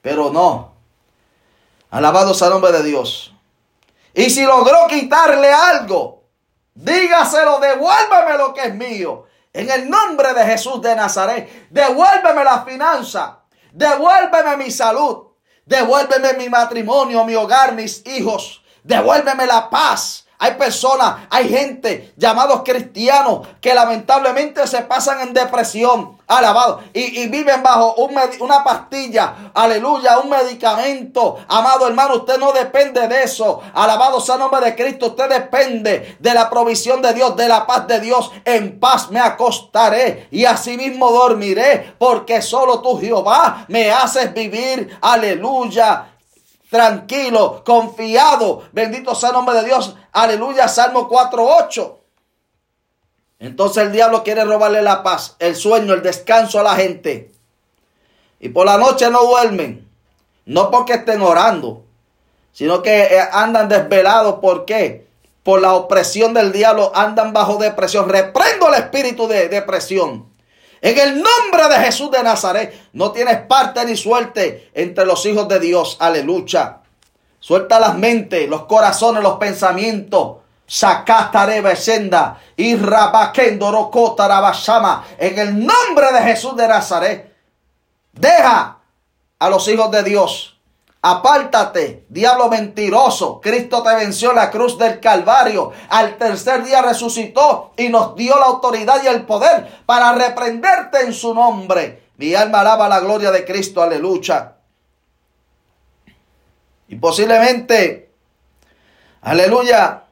Pero 0.00 0.30
no. 0.30 0.74
Alabado 1.90 2.32
sea 2.32 2.48
el 2.48 2.54
nombre 2.54 2.72
de 2.72 2.82
Dios. 2.84 3.34
Y 4.14 4.30
si 4.30 4.44
logró 4.44 4.86
quitarle 4.88 5.52
algo, 5.52 6.24
dígaselo, 6.74 7.60
devuélveme 7.60 8.38
lo 8.38 8.54
que 8.54 8.62
es 8.62 8.74
mío. 8.74 9.26
En 9.52 9.68
el 9.70 9.90
nombre 9.90 10.32
de 10.32 10.44
Jesús 10.44 10.80
de 10.80 10.94
Nazaret, 10.94 11.68
devuélveme 11.70 12.44
la 12.44 12.64
finanza. 12.64 13.39
Devuélveme 13.72 14.56
mi 14.56 14.70
salud. 14.70 15.30
Devuélveme 15.64 16.32
mi 16.38 16.48
matrimonio, 16.48 17.24
mi 17.24 17.34
hogar, 17.34 17.74
mis 17.74 18.02
hijos. 18.04 18.60
Devuélveme 18.82 19.46
la 19.46 19.68
paz. 19.70 20.24
Hay 20.42 20.54
personas, 20.54 21.26
hay 21.28 21.50
gente 21.50 22.14
llamados 22.16 22.62
cristianos 22.64 23.46
que 23.60 23.74
lamentablemente 23.74 24.66
se 24.66 24.80
pasan 24.80 25.20
en 25.20 25.34
depresión, 25.34 26.16
alabado, 26.26 26.80
y, 26.94 27.28
viven 27.28 27.62
bajo 27.62 27.94
una 28.40 28.64
pastilla, 28.64 29.52
aleluya, 29.52 30.18
un 30.18 30.30
medicamento. 30.30 31.36
Amado 31.46 31.86
hermano, 31.86 32.16
usted 32.16 32.38
no 32.38 32.52
depende 32.52 33.06
de 33.06 33.24
eso. 33.24 33.60
Alabado 33.74 34.18
sea 34.18 34.36
el 34.36 34.40
nombre 34.40 34.64
de 34.64 34.74
Cristo, 34.74 35.08
usted 35.08 35.28
depende 35.28 36.16
de 36.18 36.34
la 36.34 36.48
provisión 36.48 37.02
de 37.02 37.12
Dios, 37.12 37.36
de 37.36 37.46
la 37.46 37.66
paz 37.66 37.86
de 37.86 38.00
Dios. 38.00 38.32
En 38.46 38.80
paz 38.80 39.10
me 39.10 39.20
acostaré 39.20 40.26
y 40.30 40.46
asimismo 40.46 41.10
dormiré, 41.10 41.94
porque 41.98 42.40
solo 42.40 42.80
tú, 42.80 42.98
Jehová, 42.98 43.66
me 43.68 43.90
haces 43.90 44.32
vivir, 44.32 44.98
aleluya 45.02 46.06
tranquilo, 46.70 47.62
confiado. 47.64 48.62
Bendito 48.72 49.14
sea 49.14 49.30
el 49.30 49.34
nombre 49.34 49.56
de 49.56 49.64
Dios. 49.64 49.96
Aleluya, 50.12 50.68
Salmo 50.68 51.08
4.8. 51.08 51.96
Entonces 53.40 53.84
el 53.84 53.92
diablo 53.92 54.22
quiere 54.22 54.44
robarle 54.44 54.82
la 54.82 55.02
paz, 55.02 55.36
el 55.38 55.56
sueño, 55.56 55.94
el 55.94 56.02
descanso 56.02 56.60
a 56.60 56.62
la 56.62 56.76
gente. 56.76 57.32
Y 58.38 58.50
por 58.50 58.66
la 58.66 58.78
noche 58.78 59.10
no 59.10 59.24
duermen. 59.24 59.88
No 60.46 60.70
porque 60.70 60.94
estén 60.94 61.22
orando, 61.22 61.84
sino 62.52 62.82
que 62.82 63.02
eh, 63.02 63.20
andan 63.32 63.68
desvelados. 63.68 64.36
¿Por 64.40 64.64
qué? 64.64 65.06
Por 65.42 65.60
la 65.60 65.74
opresión 65.74 66.34
del 66.34 66.52
diablo, 66.52 66.92
andan 66.94 67.32
bajo 67.32 67.56
depresión. 67.56 68.08
Reprendo 68.08 68.68
el 68.68 68.74
espíritu 68.74 69.26
de 69.28 69.48
depresión. 69.48 70.29
En 70.82 70.98
el 70.98 71.22
nombre 71.22 71.68
de 71.68 71.84
Jesús 71.84 72.10
de 72.10 72.22
Nazaret, 72.22 72.88
no 72.92 73.12
tienes 73.12 73.38
parte 73.42 73.84
ni 73.84 73.96
suerte 73.96 74.70
entre 74.74 75.04
los 75.04 75.24
hijos 75.26 75.46
de 75.48 75.60
Dios. 75.60 75.96
Aleluya. 76.00 76.78
Suelta 77.38 77.78
las 77.80 77.96
mentes, 77.96 78.48
los 78.48 78.64
corazones, 78.64 79.22
los 79.22 79.38
pensamientos. 79.38 80.38
Y 82.56 82.72
En 82.72 82.80
el 85.38 85.66
nombre 85.66 86.12
de 86.12 86.22
Jesús 86.22 86.56
de 86.56 86.68
Nazaret, 86.68 87.36
deja 88.12 88.78
a 89.38 89.50
los 89.50 89.68
hijos 89.68 89.90
de 89.90 90.02
Dios 90.04 90.49
Apártate, 91.02 92.04
diablo 92.10 92.50
mentiroso. 92.50 93.40
Cristo 93.40 93.82
te 93.82 93.94
venció 93.94 94.30
en 94.30 94.36
la 94.36 94.50
cruz 94.50 94.76
del 94.76 95.00
Calvario. 95.00 95.72
Al 95.88 96.18
tercer 96.18 96.62
día 96.62 96.82
resucitó 96.82 97.72
y 97.78 97.88
nos 97.88 98.14
dio 98.16 98.38
la 98.38 98.46
autoridad 98.46 99.02
y 99.02 99.06
el 99.06 99.24
poder 99.24 99.80
para 99.86 100.12
reprenderte 100.12 101.00
en 101.00 101.14
su 101.14 101.32
nombre. 101.32 102.10
Mi 102.18 102.34
alma 102.34 102.60
alaba 102.60 102.86
la 102.86 103.00
gloria 103.00 103.30
de 103.30 103.46
Cristo. 103.46 103.82
Aleluya. 103.82 104.56
Y 106.88 106.96
posiblemente, 106.96 108.10
aleluya, 109.22 110.04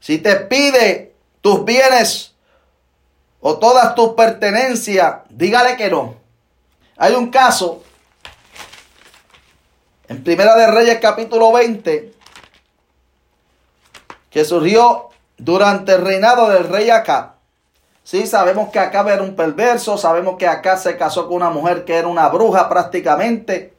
si 0.00 0.18
te 0.18 0.36
pide 0.36 1.14
tus 1.42 1.66
bienes 1.66 2.34
o 3.40 3.58
todas 3.58 3.94
tus 3.94 4.14
pertenencias, 4.14 5.16
dígale 5.28 5.76
que 5.76 5.90
no. 5.90 6.14
Hay 6.96 7.12
un 7.12 7.30
caso 7.30 7.83
en 10.08 10.22
Primera 10.22 10.54
de 10.56 10.66
Reyes 10.66 10.98
capítulo 11.00 11.52
20, 11.52 12.12
que 14.30 14.44
surgió 14.44 15.10
durante 15.38 15.92
el 15.92 16.02
reinado 16.02 16.48
del 16.48 16.68
rey 16.68 16.90
Acá. 16.90 17.34
Sí, 18.02 18.26
sabemos 18.26 18.70
que 18.70 18.78
Acá 18.78 19.00
era 19.12 19.22
un 19.22 19.34
perverso, 19.34 19.96
sabemos 19.96 20.36
que 20.36 20.46
Acá 20.46 20.76
se 20.76 20.96
casó 20.96 21.26
con 21.26 21.36
una 21.36 21.50
mujer 21.50 21.84
que 21.84 21.94
era 21.94 22.08
una 22.08 22.28
bruja 22.28 22.68
prácticamente. 22.68 23.74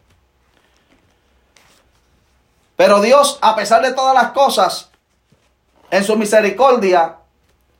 Pero 2.75 3.01
Dios, 3.01 3.38
a 3.41 3.55
pesar 3.55 3.82
de 3.84 3.94
todas 3.94 4.15
las 4.15 4.32
cosas, 4.32 4.89
en 5.91 6.03
su 6.03 6.17
misericordia, 6.17 7.17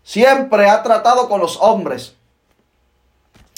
siempre 0.04 0.70
ha 0.70 0.84
tratado 0.84 1.28
con 1.28 1.42
los 1.42 1.58
hombres. 1.60 2.16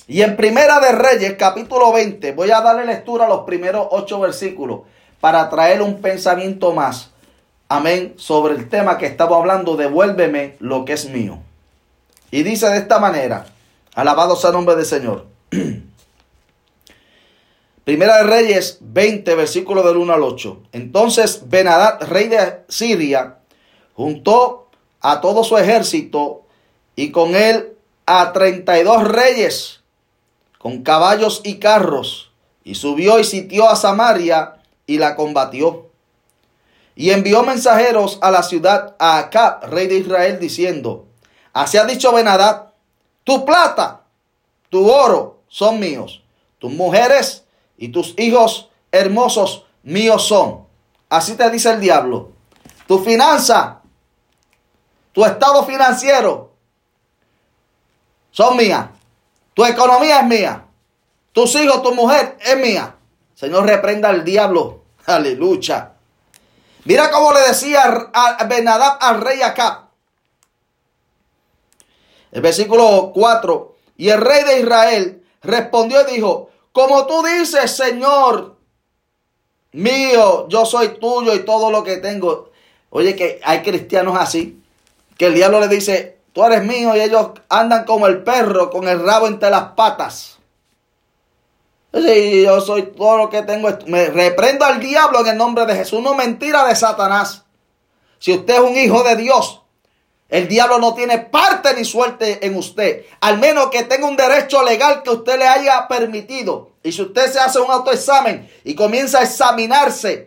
Y 0.09 0.21
en 0.21 0.37
Primera 0.37 0.79
de 0.79 0.93
Reyes, 0.93 1.35
capítulo 1.37 1.91
20, 1.91 2.31
voy 2.31 2.49
a 2.51 2.61
darle 2.61 2.85
lectura 2.85 3.25
a 3.25 3.27
los 3.27 3.41
primeros 3.41 3.87
ocho 3.91 4.21
versículos 4.21 4.81
para 5.19 5.49
traer 5.49 5.81
un 5.81 6.01
pensamiento 6.01 6.73
más. 6.73 7.11
Amén. 7.67 8.13
Sobre 8.15 8.55
el 8.55 8.69
tema 8.69 8.97
que 8.97 9.05
estaba 9.05 9.35
hablando, 9.35 9.75
devuélveme 9.75 10.55
lo 10.59 10.85
que 10.85 10.93
es 10.93 11.09
mío. 11.09 11.39
Y 12.31 12.43
dice 12.43 12.69
de 12.69 12.77
esta 12.77 12.99
manera, 12.99 13.47
alabado 13.95 14.37
sea 14.37 14.51
el 14.51 14.55
nombre 14.55 14.77
del 14.77 14.85
Señor. 14.85 15.25
Primera 17.83 18.17
de 18.17 18.23
Reyes 18.23 18.77
20, 18.79 19.35
versículo 19.35 19.83
del 19.83 19.97
1 19.97 20.13
al 20.13 20.23
8. 20.23 20.63
Entonces 20.71 21.49
Benadad, 21.49 22.01
rey 22.07 22.29
de 22.29 22.61
Siria, 22.69 23.39
juntó 23.93 24.69
a 25.01 25.19
todo 25.19 25.43
su 25.43 25.57
ejército 25.57 26.43
y 26.95 27.11
con 27.11 27.35
él 27.35 27.73
a 28.05 28.31
32 28.31 29.05
reyes 29.05 29.76
con 30.57 30.83
caballos 30.83 31.41
y 31.43 31.59
carros, 31.59 32.31
y 32.63 32.75
subió 32.75 33.19
y 33.19 33.23
sitió 33.23 33.69
a 33.69 33.75
Samaria 33.75 34.57
y 34.85 34.97
la 34.97 35.15
combatió. 35.15 35.87
Y 36.95 37.11
envió 37.11 37.43
mensajeros 37.43 38.17
a 38.21 38.31
la 38.31 38.43
ciudad 38.43 38.95
a 38.99 39.19
Acab, 39.19 39.69
rey 39.69 39.87
de 39.87 39.99
Israel, 39.99 40.39
diciendo, 40.39 41.05
Así 41.53 41.77
ha 41.77 41.85
dicho 41.85 42.11
Benadad, 42.11 42.73
tu 43.23 43.45
plata, 43.45 44.01
tu 44.69 44.89
oro 44.91 45.41
son 45.47 45.79
míos, 45.79 46.23
tus 46.59 46.71
mujeres 46.71 47.45
y 47.77 47.89
tus 47.89 48.13
hijos 48.17 48.69
hermosos 48.91 49.65
míos 49.83 50.27
son. 50.27 50.65
Así 51.09 51.35
te 51.35 51.49
dice 51.49 51.71
el 51.71 51.79
diablo. 51.79 52.31
Tu 52.87 52.99
finanza, 52.99 53.81
tu 55.13 55.25
estado 55.25 55.63
financiero 55.65 56.51
son 58.31 58.57
mías. 58.57 58.87
Tu 59.57 59.65
economía 59.65 60.19
es 60.19 60.25
mía. 60.27 60.65
Tus 61.31 61.55
hijos, 61.55 61.81
tu 61.81 61.91
mujer 61.95 62.37
es 62.45 62.57
mía. 62.57 62.95
Señor, 63.33 63.65
reprenda 63.65 64.09
al 64.09 64.23
diablo. 64.23 64.83
Aleluya. 65.07 65.93
Mira 66.85 67.09
cómo 67.09 67.33
le 67.33 67.39
decía 67.39 68.11
a 68.13 68.43
Benadab 68.43 68.99
al 69.01 69.19
rey 69.19 69.41
Acab. 69.41 69.87
El 72.31 72.41
versículo 72.41 73.11
4. 73.15 73.75
Y 73.97 74.09
el 74.09 74.21
rey 74.21 74.43
de 74.43 74.59
Israel 74.59 75.25
respondió 75.41 76.07
y 76.07 76.13
dijo, 76.13 76.51
como 76.71 77.07
tú 77.07 77.23
dices, 77.23 77.75
Señor 77.75 78.57
mío, 79.71 80.47
yo 80.49 80.67
soy 80.67 80.99
tuyo 80.99 81.33
y 81.33 81.39
todo 81.45 81.71
lo 81.71 81.83
que 81.83 81.97
tengo. 81.97 82.51
Oye, 82.91 83.15
que 83.15 83.41
hay 83.43 83.63
cristianos 83.63 84.19
así, 84.19 84.61
que 85.17 85.25
el 85.25 85.33
diablo 85.33 85.59
le 85.59 85.67
dice, 85.67 86.16
tú 86.37 86.45
eres 86.45 86.63
mío 86.63 86.95
y 86.95 86.99
ellos 86.99 87.31
andan 87.49 87.83
como 87.83 88.05
el 88.05 88.21
perro 88.21 88.69
con 88.69 88.87
el 88.87 89.03
rabo 89.03 89.25
entre 89.25 89.49
las 89.49 89.69
patas. 89.69 90.37
Sí, 91.91 92.43
yo 92.43 92.61
soy 92.61 92.83
todo 92.95 93.17
lo 93.17 93.29
que 93.31 93.41
tengo. 93.41 93.69
Me 93.87 94.11
reprendo 94.11 94.63
al 94.63 94.79
diablo 94.79 95.21
en 95.21 95.29
el 95.29 95.37
nombre 95.37 95.65
de 95.65 95.73
Jesús. 95.73 95.99
No 95.99 96.13
mentira 96.13 96.63
de 96.65 96.75
Satanás. 96.75 97.45
Si 98.19 98.33
usted 98.33 98.53
es 98.53 98.59
un 98.59 98.77
hijo 98.77 99.01
de 99.01 99.15
Dios, 99.15 99.63
el 100.29 100.47
diablo 100.47 100.77
no 100.77 100.93
tiene 100.93 101.17
parte 101.17 101.73
ni 101.73 101.83
suerte 101.83 102.45
en 102.45 102.55
usted. 102.55 103.07
Al 103.19 103.39
menos 103.39 103.71
que 103.71 103.81
tenga 103.85 104.07
un 104.07 104.15
derecho 104.15 104.61
legal 104.61 105.01
que 105.01 105.09
usted 105.09 105.39
le 105.39 105.47
haya 105.47 105.87
permitido. 105.87 106.73
Y 106.83 106.91
si 106.91 107.01
usted 107.01 107.31
se 107.31 107.39
hace 107.39 107.59
un 107.59 107.71
autoexamen 107.71 108.47
y 108.63 108.75
comienza 108.75 109.21
a 109.21 109.23
examinarse 109.23 110.26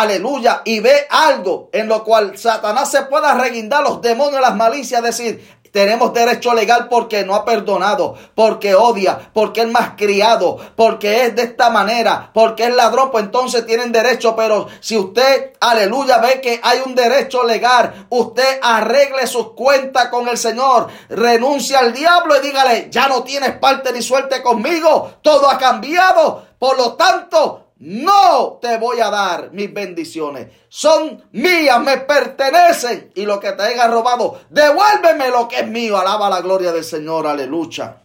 aleluya, 0.00 0.62
y 0.64 0.80
ve 0.80 1.06
algo 1.10 1.70
en 1.72 1.88
lo 1.88 2.04
cual 2.04 2.36
Satanás 2.36 2.90
se 2.90 3.02
pueda 3.02 3.34
reguindar 3.34 3.82
los 3.82 4.00
demonios, 4.02 4.40
las 4.40 4.56
malicias, 4.56 5.02
decir, 5.02 5.56
tenemos 5.76 6.14
derecho 6.14 6.54
legal 6.54 6.88
porque 6.88 7.22
no 7.22 7.34
ha 7.34 7.44
perdonado, 7.44 8.14
porque 8.34 8.74
odia, 8.74 9.30
porque 9.34 9.60
es 9.60 9.68
más 9.68 9.90
criado, 9.94 10.56
porque 10.74 11.24
es 11.26 11.36
de 11.36 11.42
esta 11.42 11.68
manera, 11.68 12.30
porque 12.32 12.64
es 12.64 12.74
ladrón, 12.74 13.10
pues 13.10 13.24
entonces 13.24 13.66
tienen 13.66 13.92
derecho. 13.92 14.34
Pero 14.34 14.68
si 14.80 14.96
usted, 14.96 15.52
aleluya, 15.60 16.16
ve 16.16 16.40
que 16.40 16.60
hay 16.62 16.80
un 16.86 16.94
derecho 16.94 17.44
legal, 17.44 18.06
usted 18.08 18.58
arregle 18.62 19.26
sus 19.26 19.52
cuentas 19.52 20.06
con 20.08 20.26
el 20.28 20.38
Señor, 20.38 20.88
renuncia 21.10 21.80
al 21.80 21.92
diablo 21.92 22.36
y 22.38 22.40
dígale, 22.40 22.88
ya 22.90 23.08
no 23.08 23.22
tienes 23.22 23.52
parte 23.58 23.92
ni 23.92 24.00
suerte 24.00 24.42
conmigo, 24.42 25.16
todo 25.20 25.50
ha 25.50 25.58
cambiado. 25.58 26.46
Por 26.58 26.78
lo 26.78 26.94
tanto, 26.94 27.65
no 27.78 28.58
te 28.62 28.78
voy 28.78 29.00
a 29.00 29.10
dar 29.10 29.52
mis 29.52 29.72
bendiciones. 29.72 30.48
Son 30.68 31.22
mías, 31.32 31.80
me 31.80 31.98
pertenecen. 31.98 33.12
Y 33.14 33.26
lo 33.26 33.38
que 33.38 33.52
te 33.52 33.62
haya 33.62 33.86
robado, 33.88 34.40
devuélveme 34.48 35.28
lo 35.28 35.46
que 35.46 35.60
es 35.60 35.68
mío. 35.68 35.98
Alaba 35.98 36.30
la 36.30 36.40
gloria 36.40 36.72
del 36.72 36.84
Señor, 36.84 37.26
aleluya. 37.26 37.98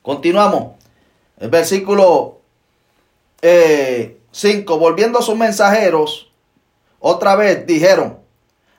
Continuamos. 0.00 0.74
El 1.38 1.50
versículo 1.50 2.40
5. 3.42 3.42
Eh, 3.42 4.16
Volviendo 4.66 5.18
a 5.18 5.22
sus 5.22 5.36
mensajeros, 5.36 6.30
otra 6.98 7.36
vez 7.36 7.66
dijeron, 7.66 8.20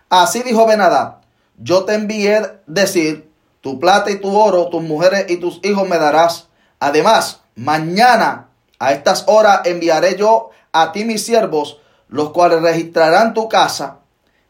así 0.09 0.41
dijo 0.41 0.65
Benadad, 0.65 1.17
yo 1.57 1.85
te 1.85 1.93
envié 1.93 2.41
decir, 2.65 3.29
tu 3.61 3.79
plata 3.79 4.09
y 4.09 4.19
tu 4.19 4.35
oro, 4.35 4.69
tus 4.69 4.81
mujeres 4.81 5.25
y 5.29 5.37
tus 5.37 5.59
hijos 5.63 5.87
me 5.87 5.99
darás. 5.99 6.47
Además, 6.79 7.41
mañana 7.55 8.50
a 8.81 8.93
estas 8.93 9.25
horas 9.27 9.61
enviaré 9.65 10.17
yo 10.17 10.49
a 10.73 10.91
ti 10.91 11.05
mis 11.05 11.23
siervos, 11.23 11.79
los 12.09 12.31
cuales 12.31 12.63
registrarán 12.63 13.35
tu 13.35 13.47
casa 13.47 13.99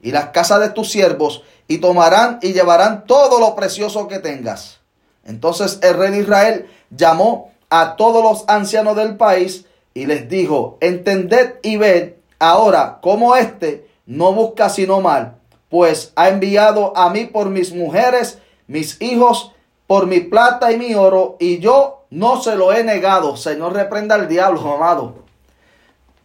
y 0.01 0.11
las 0.11 0.27
casas 0.29 0.61
de 0.61 0.69
tus 0.69 0.89
siervos, 0.89 1.43
y 1.67 1.79
tomarán 1.79 2.39
y 2.41 2.53
llevarán 2.53 3.05
todo 3.05 3.41
lo 3.41 3.55
precioso 3.55 4.07
que 4.07 4.19
tengas. 4.19 4.79
Entonces 5.25 5.79
el 5.81 5.95
rey 5.95 6.11
de 6.11 6.19
Israel 6.19 6.69
llamó 6.91 7.51
a 7.69 7.97
todos 7.97 8.23
los 8.23 8.45
ancianos 8.47 8.95
del 8.95 9.17
país 9.17 9.65
y 9.93 10.05
les 10.05 10.29
dijo, 10.29 10.77
entended 10.79 11.55
y 11.61 11.75
ved 11.75 12.13
ahora 12.39 12.99
cómo 13.01 13.35
éste 13.35 13.85
no 14.05 14.31
busca 14.31 14.69
sino 14.69 15.01
mal, 15.01 15.35
pues 15.69 16.13
ha 16.15 16.29
enviado 16.29 16.95
a 16.95 17.09
mí 17.09 17.25
por 17.25 17.49
mis 17.49 17.73
mujeres, 17.73 18.39
mis 18.67 19.01
hijos, 19.01 19.51
por 19.87 20.07
mi 20.07 20.21
plata 20.21 20.71
y 20.71 20.77
mi 20.77 20.95
oro, 20.95 21.35
y 21.37 21.59
yo 21.59 22.00
no 22.11 22.41
se 22.41 22.55
lo 22.55 22.71
he 22.71 22.83
negado. 22.83 23.35
Señor, 23.35 23.73
reprenda 23.73 24.15
al 24.15 24.27
diablo, 24.27 24.73
amado. 24.73 25.15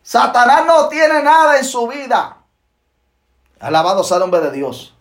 Satanás 0.02 0.64
no 0.66 0.88
tiene 0.88 1.22
nada 1.22 1.56
en 1.58 1.64
su 1.64 1.86
vida. 1.86 2.38
Alabado 3.58 4.04
sea 4.04 4.18
el 4.18 4.22
nombre 4.22 4.40
de 4.40 4.50
Dios. 4.50 4.94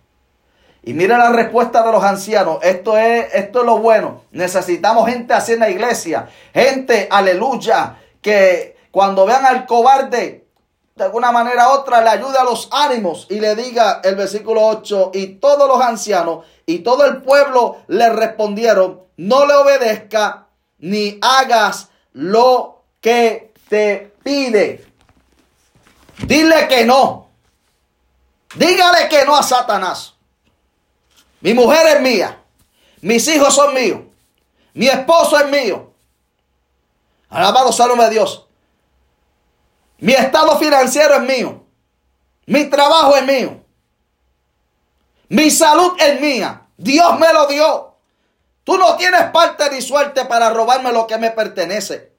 Y 0.84 0.94
mire 0.94 1.18
la 1.18 1.32
respuesta 1.32 1.84
de 1.84 1.92
los 1.92 2.04
ancianos. 2.04 2.60
Esto 2.62 2.98
es, 2.98 3.34
esto 3.34 3.60
es 3.62 3.66
lo 3.66 3.80
bueno. 3.80 4.22
Necesitamos 4.32 5.10
gente 5.10 5.34
así 5.34 5.54
en 5.54 5.60
la 5.60 5.70
iglesia. 5.70 6.30
Gente, 6.54 7.08
aleluya, 7.10 7.98
que 8.22 8.78
cuando 8.92 9.26
vean 9.26 9.46
al 9.46 9.66
cobarde, 9.66 10.48
de 10.96 11.04
alguna 11.04 11.32
manera 11.32 11.70
u 11.70 11.72
otra, 11.72 12.02
le 12.02 12.10
ayude 12.10 12.38
a 12.38 12.44
los 12.44 12.70
ánimos 12.72 13.26
y 13.30 13.40
le 13.40 13.56
diga 13.56 14.02
el 14.04 14.16
versículo 14.16 14.66
8, 14.66 15.12
y 15.16 15.40
todos 15.40 15.68
los 15.68 15.82
ancianos 15.82 16.46
y 16.68 16.80
todo 16.80 17.06
el 17.06 17.24
pueblo 17.24 17.78
le 17.88 18.10
respondieron, 18.10 19.02
no 19.18 19.46
le 19.46 19.56
obedezca 19.56 20.45
ni 20.80 21.18
hagas 21.22 21.90
lo 22.14 22.84
que 23.02 23.54
te 23.70 24.14
pide. 24.24 24.86
Dile 26.26 26.68
que 26.68 26.86
no. 26.86 27.30
Dígale 28.56 29.10
que 29.10 29.26
no 29.26 29.36
a 29.36 29.44
Satanás. 29.44 30.14
Mi 31.42 31.54
mujer 31.54 31.96
es 31.96 32.02
mía. 32.02 32.40
Mis 33.02 33.28
hijos 33.28 33.54
son 33.54 33.74
míos. 33.74 34.02
Mi 34.74 34.88
esposo 34.88 35.38
es 35.38 35.50
mío. 35.50 35.94
Alabado 37.30 37.72
sea 37.72 37.88
de 37.88 38.10
Dios. 38.10 38.48
Mi 40.00 40.14
estado 40.14 40.58
financiero 40.58 41.16
es 41.16 41.22
mío. 41.22 41.64
Mi 42.46 42.66
trabajo 42.66 43.16
es 43.16 43.26
mío. 43.26 43.62
Mi 45.30 45.50
salud 45.50 45.98
es 46.00 46.22
mía. 46.22 46.62
Dios 46.78 47.20
me 47.20 47.34
lo 47.34 47.48
dio. 47.48 47.85
Tú 48.66 48.78
no 48.78 48.98
tienes 48.98 49.30
parte 49.32 49.70
ni 49.70 49.82
suerte 49.82 50.26
para 50.26 50.50
robarme 50.50 50.92
lo 50.92 51.06
que 51.06 51.18
me 51.20 51.30
pertenece. 51.32 52.12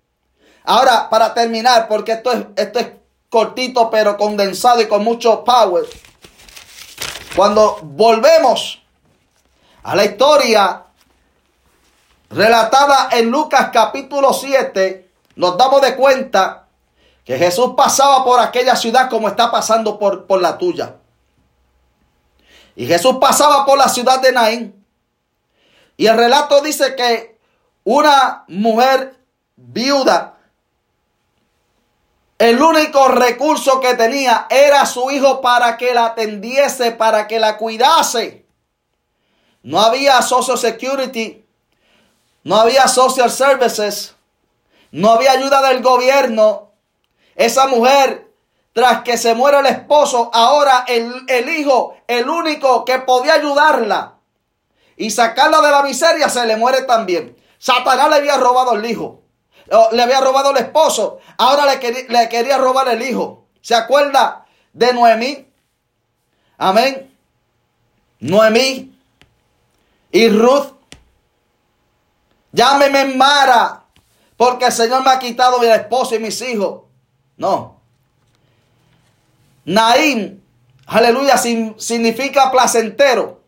Ahora, 0.65 1.11
para 1.11 1.35
terminar, 1.35 1.89
porque 1.89 2.13
esto 2.13 2.33
es, 2.33 2.47
esto 2.57 2.79
es 2.79 2.87
cortito 3.29 3.91
pero 3.91 4.17
condensado 4.17 4.81
y 4.81 4.87
con 4.87 5.03
mucho 5.03 5.45
power. 5.45 5.85
Cuando 7.35 7.81
volvemos 7.83 8.81
a 9.83 9.97
la 9.97 10.05
historia 10.05 10.85
relatada 12.31 13.09
en 13.11 13.29
Lucas 13.29 13.71
capítulo 13.73 14.33
7, 14.33 15.11
nos 15.35 15.59
damos 15.59 15.83
de 15.83 15.97
cuenta 15.97 16.69
que 17.25 17.39
Jesús 17.39 17.75
pasaba 17.77 18.25
por 18.25 18.39
aquella 18.39 18.77
ciudad 18.77 19.11
como 19.11 19.27
está 19.27 19.51
pasando 19.51 19.99
por, 19.99 20.27
por 20.27 20.41
la 20.41 20.57
tuya. 20.57 20.95
Y 22.77 22.87
Jesús 22.87 23.17
pasaba 23.21 23.67
por 23.67 23.77
la 23.77 23.89
ciudad 23.89 24.21
de 24.23 24.31
Naín. 24.31 24.76
Y 25.97 26.07
el 26.07 26.17
relato 26.17 26.61
dice 26.61 26.95
que 26.95 27.39
una 27.85 28.45
mujer 28.49 29.17
viuda 29.57 30.37
el 32.39 32.61
único 32.61 33.09
recurso 33.09 33.81
que 33.81 33.95
tenía 33.95 34.47
era 34.51 34.85
su 34.85 35.11
hijo 35.11 35.41
para 35.41 35.79
que 35.79 35.95
la 35.95 36.07
atendiese, 36.07 36.93
para 36.93 37.27
que 37.27 37.41
la 37.41 37.57
cuidase. 37.57 38.45
No 39.63 39.81
había 39.81 40.21
Social 40.21 40.59
Security, 40.59 41.45
no 42.45 42.57
había 42.57 42.89
Social 42.89 43.31
Services, 43.31 44.15
no 44.91 45.13
había 45.13 45.33
ayuda 45.33 45.63
del 45.69 45.83
gobierno. 45.83 46.73
Esa 47.35 47.69
mujer, 47.69 48.31
tras 48.75 49.03
que 49.03 49.17
se 49.17 49.35
muere 49.35 49.61
el 49.61 49.67
esposo, 49.67 50.31
ahora 50.35 50.85
el, 50.89 51.11
el 51.29 51.49
hijo, 51.49 51.97
el 52.07 52.29
único 52.29 52.85
que 52.85 52.99
podía 52.99 53.35
ayudarla 53.35 54.16
y 54.97 55.11
sacarla 55.11 55.61
de 55.61 55.71
la 55.71 55.83
miseria, 55.83 56.29
se 56.29 56.47
le 56.47 56.57
muere 56.57 56.83
también. 56.83 57.37
Satanás 57.59 58.09
le 58.11 58.17
había 58.17 58.37
robado 58.37 58.75
el 58.75 58.85
hijo 58.91 59.23
le 59.93 60.03
había 60.03 60.21
robado 60.21 60.51
el 60.51 60.59
esposo, 60.59 61.19
ahora 61.39 61.67
le, 61.67 61.81
quería, 61.81 62.05
le 62.09 62.29
quería 62.29 62.59
robar 62.59 62.89
el 62.89 63.03
hijo. 63.03 63.47
¿Se 63.61 63.75
acuerda 63.75 64.47
de 64.73 64.93
Noemí? 64.93 65.47
Amén. 66.59 67.13
Noemí 68.21 68.97
y 70.13 70.29
Ruth. 70.29 70.73
Llámeme 72.53 73.17
Mara, 73.17 73.85
porque 74.37 74.67
el 74.67 74.73
Señor 74.73 75.05
me 75.05 75.11
ha 75.11 75.19
quitado 75.19 75.59
mi 75.59 75.67
esposo 75.67 76.15
y 76.15 76.21
mis 76.21 76.41
hijos. 76.41 76.85
No. 77.37 77.81
Naín, 79.65 80.43
aleluya, 80.87 81.37
significa 81.37 82.51
placentero, 82.53 83.43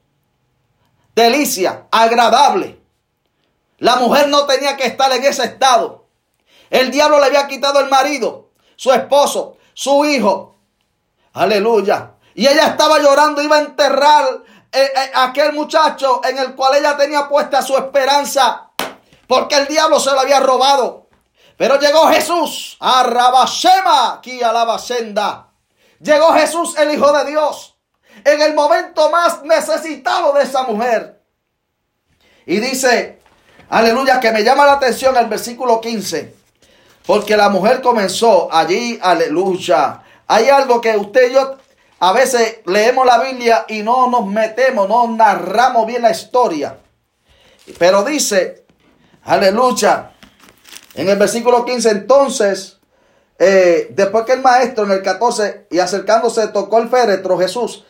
delicia, 1.19 1.87
agradable. 1.91 2.81
La 3.79 3.97
mujer 3.97 4.29
no 4.29 4.47
tenía 4.47 4.77
que 4.77 4.87
estar 4.87 5.13
en 5.13 5.25
ese 5.25 5.45
estado. 5.45 6.07
El 6.71 6.91
diablo 6.91 7.19
le 7.19 7.27
había 7.27 7.47
quitado 7.49 7.81
el 7.81 7.89
marido, 7.89 8.51
su 8.77 8.93
esposo, 8.93 9.57
su 9.75 10.05
hijo. 10.05 10.57
Aleluya. 11.33 12.13
Y 12.35 12.47
ella 12.47 12.69
estaba 12.69 12.99
llorando, 12.99 13.43
iba 13.43 13.57
a 13.57 13.61
enterrar 13.61 14.25
a 14.25 14.79
eh, 14.79 14.93
eh, 14.95 15.11
aquel 15.15 15.53
muchacho 15.55 16.21
en 16.25 16.39
el 16.39 16.55
cual 16.55 16.77
ella 16.77 16.97
tenía 16.97 17.29
puesta 17.29 17.63
su 17.63 17.77
esperanza, 17.77 18.71
porque 19.27 19.57
el 19.57 19.67
diablo 19.67 19.99
se 19.99 20.13
lo 20.13 20.21
había 20.21 20.41
robado. 20.41 21.09
Pero 21.57 21.81
llegó 21.81 22.07
Jesús, 22.09 22.77
a 22.79 23.03
Rabashema, 23.03 24.15
aquí 24.15 24.41
a 24.43 24.53
la. 24.53 25.49
Llegó 26.01 26.33
Jesús, 26.35 26.77
el 26.79 26.93
Hijo 26.93 27.13
de 27.13 27.25
Dios, 27.25 27.78
en 28.25 28.43
el 28.43 28.55
momento 28.55 29.11
más 29.11 29.43
necesitado 29.43 30.33
de 30.33 30.43
esa 30.43 30.63
mujer. 30.65 31.21
Y 32.47 32.61
dice, 32.61 33.19
aleluya, 33.69 34.21
que 34.21 34.33
me 34.33 34.43
llama 34.43 34.65
la 34.65 34.75
atención 34.75 35.17
el 35.17 35.27
versículo 35.27 35.81
15. 35.81 36.35
Porque 37.07 37.37
la 37.37 37.49
mujer 37.49 37.81
comenzó 37.83 38.53
allí, 38.53 38.99
aleluya. 39.03 40.03
Hay 40.27 40.49
algo 40.49 40.81
que 40.81 40.97
usted 40.97 41.31
y 41.31 41.35
yo 41.35 41.57
a 42.01 42.13
veces 42.13 42.61
leemos 42.67 43.05
la 43.07 43.19
Biblia 43.19 43.65
y 43.69 43.83
no 43.83 44.09
nos 44.11 44.27
metemos, 44.27 44.89
no 44.89 45.09
narramos 45.09 45.87
bien 45.87 46.03
la 46.03 46.11
historia. 46.11 46.79
Pero 47.79 48.05
dice, 48.05 48.65
aleluya, 49.25 50.13
en 50.95 51.09
el 51.09 51.19
versículo 51.19 51.65
15, 51.65 51.91
entonces, 51.91 52.79
eh, 53.39 53.89
después 53.91 54.25
que 54.25 54.33
el 54.33 54.43
maestro 54.43 54.85
en 54.85 54.93
el 54.93 55.03
14 55.03 55.67
y 55.71 55.79
acercándose 55.79 56.49
tocó 56.49 56.79
el 56.79 56.89
féretro 56.89 57.39
Jesús 57.39 57.85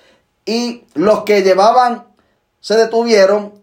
y 0.49 0.87
los 0.95 1.25
que 1.25 1.43
llevaban 1.43 2.07
se 2.59 2.75
detuvieron 2.75 3.63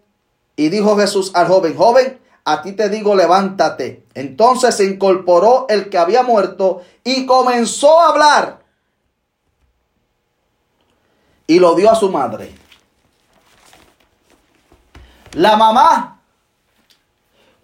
y 0.54 0.68
dijo 0.68 0.96
Jesús 0.96 1.32
al 1.34 1.48
joven, 1.48 1.76
joven, 1.76 2.20
a 2.44 2.62
ti 2.62 2.74
te 2.74 2.88
digo, 2.88 3.16
levántate. 3.16 4.06
Entonces 4.14 4.76
se 4.76 4.84
incorporó 4.84 5.66
el 5.68 5.90
que 5.90 5.98
había 5.98 6.22
muerto 6.22 6.82
y 7.02 7.26
comenzó 7.26 8.00
a 8.00 8.10
hablar. 8.10 8.60
Y 11.48 11.58
lo 11.58 11.74
dio 11.74 11.90
a 11.90 11.96
su 11.96 12.08
madre. 12.08 12.54
La 15.32 15.56
mamá, 15.56 16.20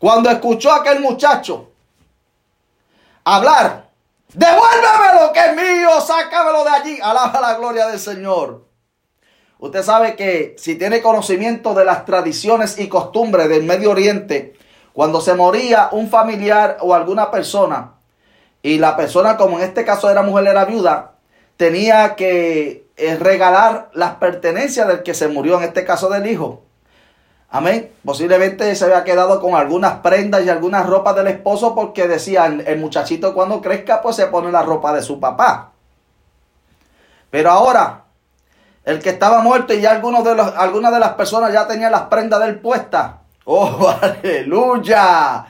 cuando 0.00 0.30
escuchó 0.30 0.72
a 0.72 0.78
aquel 0.78 0.98
muchacho 0.98 1.70
hablar, 3.22 3.88
devuélveme 4.34 5.20
lo 5.20 5.32
que 5.32 5.38
es 5.38 5.54
mío, 5.54 6.00
sácamelo 6.00 6.64
de 6.64 6.70
allí, 6.70 6.98
alaba 7.00 7.40
la 7.40 7.54
gloria 7.54 7.86
del 7.86 8.00
Señor. 8.00 8.71
Usted 9.62 9.84
sabe 9.84 10.16
que 10.16 10.56
si 10.58 10.74
tiene 10.74 11.00
conocimiento 11.02 11.72
de 11.72 11.84
las 11.84 12.04
tradiciones 12.04 12.80
y 12.80 12.88
costumbres 12.88 13.48
del 13.48 13.62
Medio 13.62 13.92
Oriente, 13.92 14.54
cuando 14.92 15.20
se 15.20 15.34
moría 15.34 15.88
un 15.92 16.10
familiar 16.10 16.78
o 16.80 16.94
alguna 16.94 17.30
persona, 17.30 17.92
y 18.60 18.78
la 18.78 18.96
persona, 18.96 19.36
como 19.36 19.60
en 19.60 19.64
este 19.64 19.84
caso 19.84 20.10
era 20.10 20.24
mujer, 20.24 20.48
era 20.48 20.64
viuda, 20.64 21.12
tenía 21.56 22.16
que 22.16 22.88
eh, 22.96 23.16
regalar 23.20 23.88
las 23.94 24.16
pertenencias 24.16 24.88
del 24.88 25.04
que 25.04 25.14
se 25.14 25.28
murió, 25.28 25.58
en 25.58 25.62
este 25.62 25.84
caso 25.84 26.10
del 26.10 26.26
hijo. 26.26 26.64
Amén. 27.48 27.92
Posiblemente 28.04 28.74
se 28.74 28.84
había 28.84 29.04
quedado 29.04 29.40
con 29.40 29.54
algunas 29.54 29.98
prendas 29.98 30.44
y 30.44 30.48
algunas 30.48 30.88
ropas 30.88 31.14
del 31.14 31.28
esposo 31.28 31.76
porque 31.76 32.08
decía, 32.08 32.46
el 32.46 32.80
muchachito 32.80 33.32
cuando 33.32 33.62
crezca 33.62 34.02
pues 34.02 34.16
se 34.16 34.26
pone 34.26 34.50
la 34.50 34.64
ropa 34.64 34.92
de 34.92 35.02
su 35.02 35.20
papá. 35.20 35.70
Pero 37.30 37.52
ahora, 37.52 38.01
el 38.84 39.00
que 39.00 39.10
estaba 39.10 39.40
muerto 39.40 39.72
y 39.72 39.80
ya 39.80 39.94
de 39.94 40.00
algunas 40.56 40.92
de 40.92 41.00
las 41.00 41.10
personas 41.10 41.52
ya 41.52 41.66
tenían 41.66 41.92
las 41.92 42.02
prendas 42.02 42.40
de 42.40 42.46
él 42.46 42.60
puestas, 42.60 43.12
Oh, 43.44 43.92
aleluya. 44.02 45.44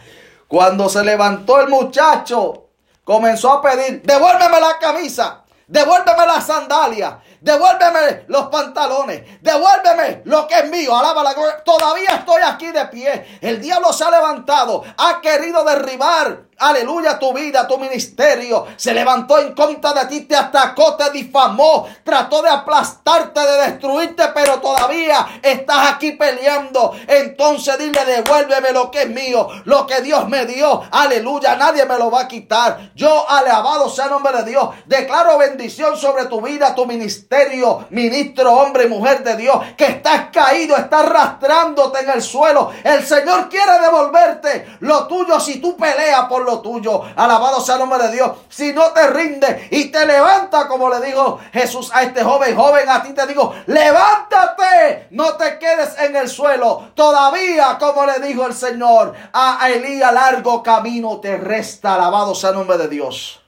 Cuando 0.48 0.88
se 0.88 1.04
levantó 1.04 1.60
el 1.60 1.68
muchacho, 1.68 2.68
comenzó 3.04 3.52
a 3.52 3.62
pedir, 3.62 4.02
devuélveme 4.02 4.60
la 4.60 4.78
camisa, 4.80 5.41
devuélveme 5.72 6.26
las 6.26 6.46
sandalias, 6.46 7.14
devuélveme 7.40 8.24
los 8.28 8.48
pantalones, 8.48 9.40
devuélveme 9.40 10.22
lo 10.26 10.46
que 10.46 10.58
es 10.58 10.70
mío, 10.70 10.96
alaba 10.96 11.22
la 11.22 11.32
gloria. 11.32 11.64
Todavía 11.64 12.10
estoy 12.10 12.42
aquí 12.44 12.70
de 12.70 12.84
pie. 12.86 13.38
El 13.40 13.60
diablo 13.60 13.90
se 13.92 14.04
ha 14.04 14.10
levantado, 14.10 14.84
ha 14.98 15.20
querido 15.22 15.64
derribar 15.64 16.52
aleluya, 16.62 17.18
tu 17.18 17.32
vida, 17.32 17.66
tu 17.66 17.78
ministerio. 17.78 18.66
Se 18.76 18.94
levantó 18.94 19.38
en 19.38 19.54
contra 19.54 19.92
de 19.92 20.06
ti, 20.06 20.20
te 20.22 20.36
atacó, 20.36 20.96
te 20.96 21.10
difamó, 21.10 21.88
trató 22.04 22.42
de 22.42 22.50
aplastarte, 22.50 23.40
de 23.40 23.70
destruirte, 23.70 24.28
pero 24.34 24.60
todavía 24.60 25.40
estás 25.42 25.92
aquí 25.92 26.12
peleando. 26.12 26.94
Entonces 27.08 27.78
dile, 27.78 28.04
devuélveme 28.04 28.72
lo 28.72 28.90
que 28.90 29.02
es 29.02 29.08
mío, 29.08 29.48
lo 29.64 29.86
que 29.86 30.00
Dios 30.02 30.28
me 30.28 30.46
dio. 30.46 30.82
Aleluya, 30.90 31.56
nadie 31.56 31.84
me 31.84 31.98
lo 31.98 32.10
va 32.10 32.22
a 32.22 32.28
quitar. 32.28 32.92
Yo, 32.94 33.28
alabado 33.28 33.88
sea 33.88 34.04
el 34.04 34.12
nombre 34.12 34.36
de 34.38 34.50
Dios, 34.50 34.68
declaro 34.86 35.38
bendición 35.38 35.61
sobre 35.70 36.26
tu 36.26 36.40
vida, 36.40 36.74
tu 36.74 36.86
ministerio, 36.86 37.86
ministro, 37.90 38.52
hombre 38.52 38.84
y 38.84 38.88
mujer 38.88 39.22
de 39.22 39.36
Dios, 39.36 39.56
que 39.76 39.86
estás 39.86 40.28
caído, 40.32 40.76
estás 40.76 41.04
arrastrándote 41.04 42.00
en 42.00 42.10
el 42.10 42.22
suelo. 42.22 42.70
El 42.84 43.04
Señor 43.04 43.48
quiere 43.48 43.78
devolverte 43.80 44.76
lo 44.80 45.06
tuyo 45.06 45.38
si 45.40 45.60
tú 45.60 45.76
peleas 45.76 46.26
por 46.26 46.44
lo 46.44 46.60
tuyo. 46.60 47.02
Alabado 47.16 47.60
sea 47.60 47.74
el 47.74 47.80
nombre 47.80 48.02
de 48.04 48.12
Dios. 48.12 48.32
Si 48.48 48.72
no 48.72 48.92
te 48.92 49.06
rinde 49.08 49.68
y 49.70 49.90
te 49.90 50.06
levanta, 50.06 50.68
como 50.68 50.88
le 50.88 51.00
dijo 51.00 51.38
Jesús 51.52 51.90
a 51.92 52.02
este 52.02 52.22
joven, 52.22 52.56
joven, 52.56 52.88
a 52.88 53.02
ti 53.02 53.12
te 53.12 53.26
digo, 53.26 53.54
levántate, 53.66 55.08
no 55.10 55.36
te 55.36 55.58
quedes 55.58 55.98
en 55.98 56.16
el 56.16 56.28
suelo. 56.28 56.90
Todavía, 56.94 57.78
como 57.78 58.06
le 58.06 58.18
dijo 58.20 58.46
el 58.46 58.54
Señor 58.54 59.14
a 59.32 59.68
Elías, 59.70 60.12
largo 60.12 60.62
camino 60.62 61.20
te 61.20 61.36
resta. 61.36 61.94
Alabado 61.94 62.34
sea 62.34 62.50
el 62.50 62.56
nombre 62.56 62.78
de 62.78 62.88
Dios. 62.88 63.41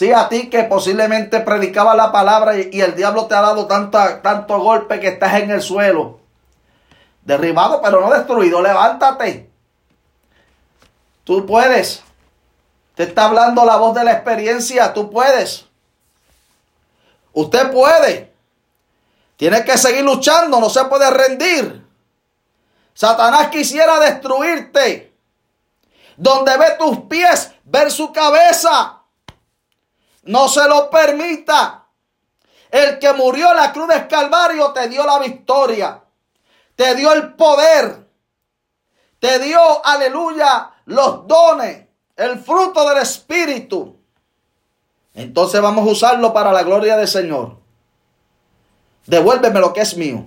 Si 0.00 0.14
a 0.14 0.30
ti 0.30 0.48
que 0.48 0.64
posiblemente 0.64 1.40
predicaba 1.40 1.94
la 1.94 2.10
palabra 2.10 2.56
y, 2.56 2.80
el 2.80 2.96
diablo 2.96 3.26
te 3.26 3.34
ha 3.34 3.42
dado 3.42 3.66
tanto, 3.66 3.98
tanto 4.22 4.58
golpe 4.58 4.98
que 4.98 5.08
estás 5.08 5.34
en 5.34 5.50
el 5.50 5.60
suelo. 5.60 6.20
Derribado 7.22 7.82
pero 7.82 8.00
no 8.00 8.10
destruido. 8.10 8.62
Levántate. 8.62 9.50
Tú 11.22 11.44
puedes. 11.44 12.02
Te 12.94 13.02
está 13.02 13.26
hablando 13.26 13.66
la 13.66 13.76
voz 13.76 13.94
de 13.94 14.04
la 14.04 14.12
experiencia. 14.12 14.94
Tú 14.94 15.10
puedes. 15.10 15.66
Usted 17.34 17.70
puede. 17.70 18.32
Tiene 19.36 19.66
que 19.66 19.76
seguir 19.76 20.02
luchando. 20.02 20.60
No 20.60 20.70
se 20.70 20.82
puede 20.86 21.10
rendir. 21.10 21.86
Satanás 22.94 23.48
quisiera 23.48 24.00
destruirte. 24.00 25.14
Donde 26.16 26.56
ve 26.56 26.76
tus 26.78 27.00
pies, 27.00 27.52
ver 27.64 27.90
su 27.90 28.10
cabeza. 28.14 28.99
No 30.22 30.48
se 30.48 30.66
lo 30.68 30.90
permita. 30.90 31.86
El 32.70 32.98
que 32.98 33.12
murió 33.12 33.50
en 33.50 33.56
la 33.56 33.72
cruz 33.72 33.88
del 33.88 34.06
Calvario 34.06 34.72
te 34.72 34.88
dio 34.88 35.04
la 35.04 35.18
victoria. 35.18 36.02
Te 36.76 36.94
dio 36.94 37.12
el 37.12 37.34
poder. 37.34 38.08
Te 39.18 39.38
dio, 39.38 39.60
aleluya, 39.84 40.70
los 40.86 41.26
dones, 41.26 41.86
el 42.16 42.38
fruto 42.38 42.88
del 42.88 42.98
Espíritu. 42.98 43.96
Entonces 45.14 45.60
vamos 45.60 45.86
a 45.86 45.90
usarlo 45.90 46.32
para 46.32 46.52
la 46.52 46.62
gloria 46.62 46.96
del 46.96 47.08
Señor. 47.08 47.58
Devuélveme 49.06 49.60
lo 49.60 49.72
que 49.72 49.80
es 49.80 49.96
mío. 49.96 50.24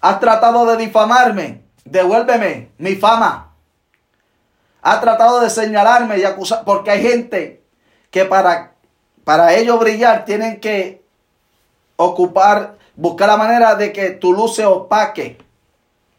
Has 0.00 0.18
tratado 0.20 0.66
de 0.66 0.76
difamarme. 0.76 1.62
Devuélveme 1.84 2.72
mi 2.78 2.96
fama. 2.96 3.45
Has 4.86 5.00
tratado 5.00 5.40
de 5.40 5.50
señalarme 5.50 6.16
y 6.16 6.22
acusar. 6.22 6.62
Porque 6.64 6.92
hay 6.92 7.02
gente 7.02 7.64
que 8.12 8.24
para, 8.24 8.74
para 9.24 9.52
ellos 9.54 9.80
brillar 9.80 10.24
tienen 10.24 10.60
que 10.60 11.02
ocupar, 11.96 12.76
buscar 12.94 13.26
la 13.26 13.36
manera 13.36 13.74
de 13.74 13.92
que 13.92 14.10
tu 14.10 14.32
luz 14.32 14.54
se 14.54 14.64
opaque. 14.64 15.38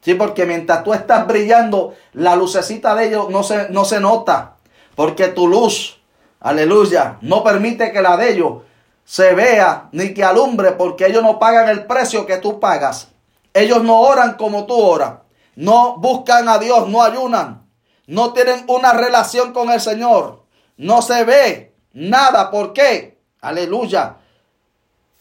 Sí, 0.02 0.16
porque 0.16 0.46
mientras 0.46 0.84
tú 0.84 0.94
estás 0.94 1.26
brillando, 1.26 1.96
la 2.12 2.36
lucecita 2.36 2.94
de 2.94 3.08
ellos 3.08 3.30
no 3.30 3.42
se, 3.42 3.70
no 3.70 3.86
se 3.86 4.02
nota. 4.02 4.58
Porque 4.96 5.30
tu 5.30 5.48
luz, 5.48 6.02
aleluya, 6.42 7.20
no 7.22 7.46
permite 7.46 7.94
que 7.94 8.02
la 8.02 8.18
de 8.18 8.34
ellos 8.34 8.64
se 9.06 9.34
vea 9.34 9.88
ni 9.94 10.14
que 10.14 10.26
alumbre, 10.26 10.74
porque 10.74 11.06
ellos 11.06 11.24
no 11.24 11.40
pagan 11.40 11.70
el 11.70 11.86
precio 11.86 12.26
que 12.26 12.36
tú 12.36 12.60
pagas. 12.60 13.08
Ellos 13.54 13.82
no 13.82 14.02
oran 14.02 14.34
como 14.34 14.66
tú 14.66 14.78
oras. 14.78 15.20
No 15.56 15.96
buscan 16.00 16.50
a 16.50 16.58
Dios, 16.58 16.90
no 16.90 17.02
ayunan. 17.02 17.67
No 18.08 18.34
tienen 18.34 18.64
una 18.68 18.94
relación 18.94 19.54
con 19.54 19.70
el 19.70 19.82
Señor. 19.82 20.44
No 20.78 21.02
se 21.02 21.24
ve 21.26 21.74
nada. 21.94 22.50
¿Por 22.50 22.74
qué? 22.74 23.18
Aleluya. 23.42 24.18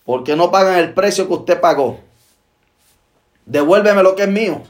Porque 0.04 0.36
no 0.36 0.50
pagan 0.50 0.78
el 0.78 0.94
precio 0.94 1.26
que 1.26 1.34
usted 1.34 1.60
pagó. 1.60 2.00
Devuélveme 3.44 4.02
lo 4.02 4.14
que 4.14 4.22
es 4.22 4.28
mío. 4.28 4.62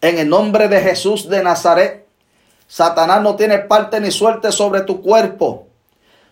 En 0.00 0.18
el 0.18 0.28
nombre 0.28 0.68
de 0.68 0.80
Jesús 0.80 1.28
de 1.28 1.42
Nazaret, 1.42 2.06
Satanás 2.66 3.22
no 3.22 3.36
tiene 3.36 3.58
parte 3.58 4.00
ni 4.00 4.10
suerte 4.10 4.52
sobre 4.52 4.82
tu 4.82 5.02
cuerpo, 5.02 5.66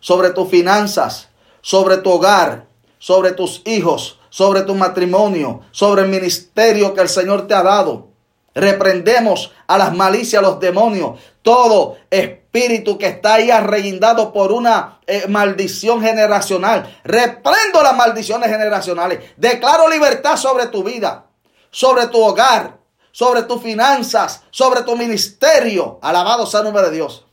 sobre 0.00 0.30
tus 0.30 0.48
finanzas, 0.48 1.28
sobre 1.60 1.96
tu 1.98 2.10
hogar, 2.12 2.66
sobre 2.98 3.32
tus 3.32 3.62
hijos, 3.64 4.20
sobre 4.30 4.62
tu 4.62 4.74
matrimonio, 4.74 5.62
sobre 5.70 6.02
el 6.02 6.08
ministerio 6.08 6.94
que 6.94 7.00
el 7.00 7.08
Señor 7.08 7.46
te 7.46 7.54
ha 7.54 7.62
dado. 7.62 8.08
Reprendemos 8.56 9.52
a 9.66 9.76
las 9.76 9.94
malicias, 9.94 10.42
a 10.42 10.46
los 10.46 10.58
demonios, 10.58 11.20
todo 11.42 11.98
espíritu 12.08 12.96
que 12.96 13.06
está 13.06 13.34
ahí 13.34 13.50
arreguindado 13.50 14.32
por 14.32 14.50
una 14.50 14.98
eh, 15.06 15.26
maldición 15.28 16.00
generacional. 16.00 17.00
Reprendo 17.04 17.82
las 17.82 17.94
maldiciones 17.94 18.48
generacionales. 18.48 19.20
Declaro 19.36 19.90
libertad 19.90 20.38
sobre 20.38 20.68
tu 20.68 20.82
vida, 20.82 21.26
sobre 21.70 22.06
tu 22.06 22.18
hogar, 22.24 22.78
sobre 23.12 23.42
tus 23.42 23.62
finanzas, 23.62 24.42
sobre 24.50 24.84
tu 24.84 24.96
ministerio. 24.96 25.98
Alabado 26.00 26.46
sea 26.46 26.60
el 26.60 26.64
nombre 26.64 26.84
de 26.84 26.92
Dios. 26.92 27.26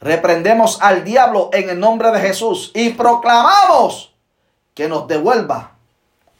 Reprendemos 0.00 0.78
al 0.80 1.04
diablo 1.04 1.50
en 1.52 1.68
el 1.68 1.78
nombre 1.78 2.10
de 2.10 2.20
Jesús 2.20 2.70
y 2.72 2.88
proclamamos 2.88 4.14
que 4.72 4.88
nos 4.88 5.06
devuelva 5.06 5.72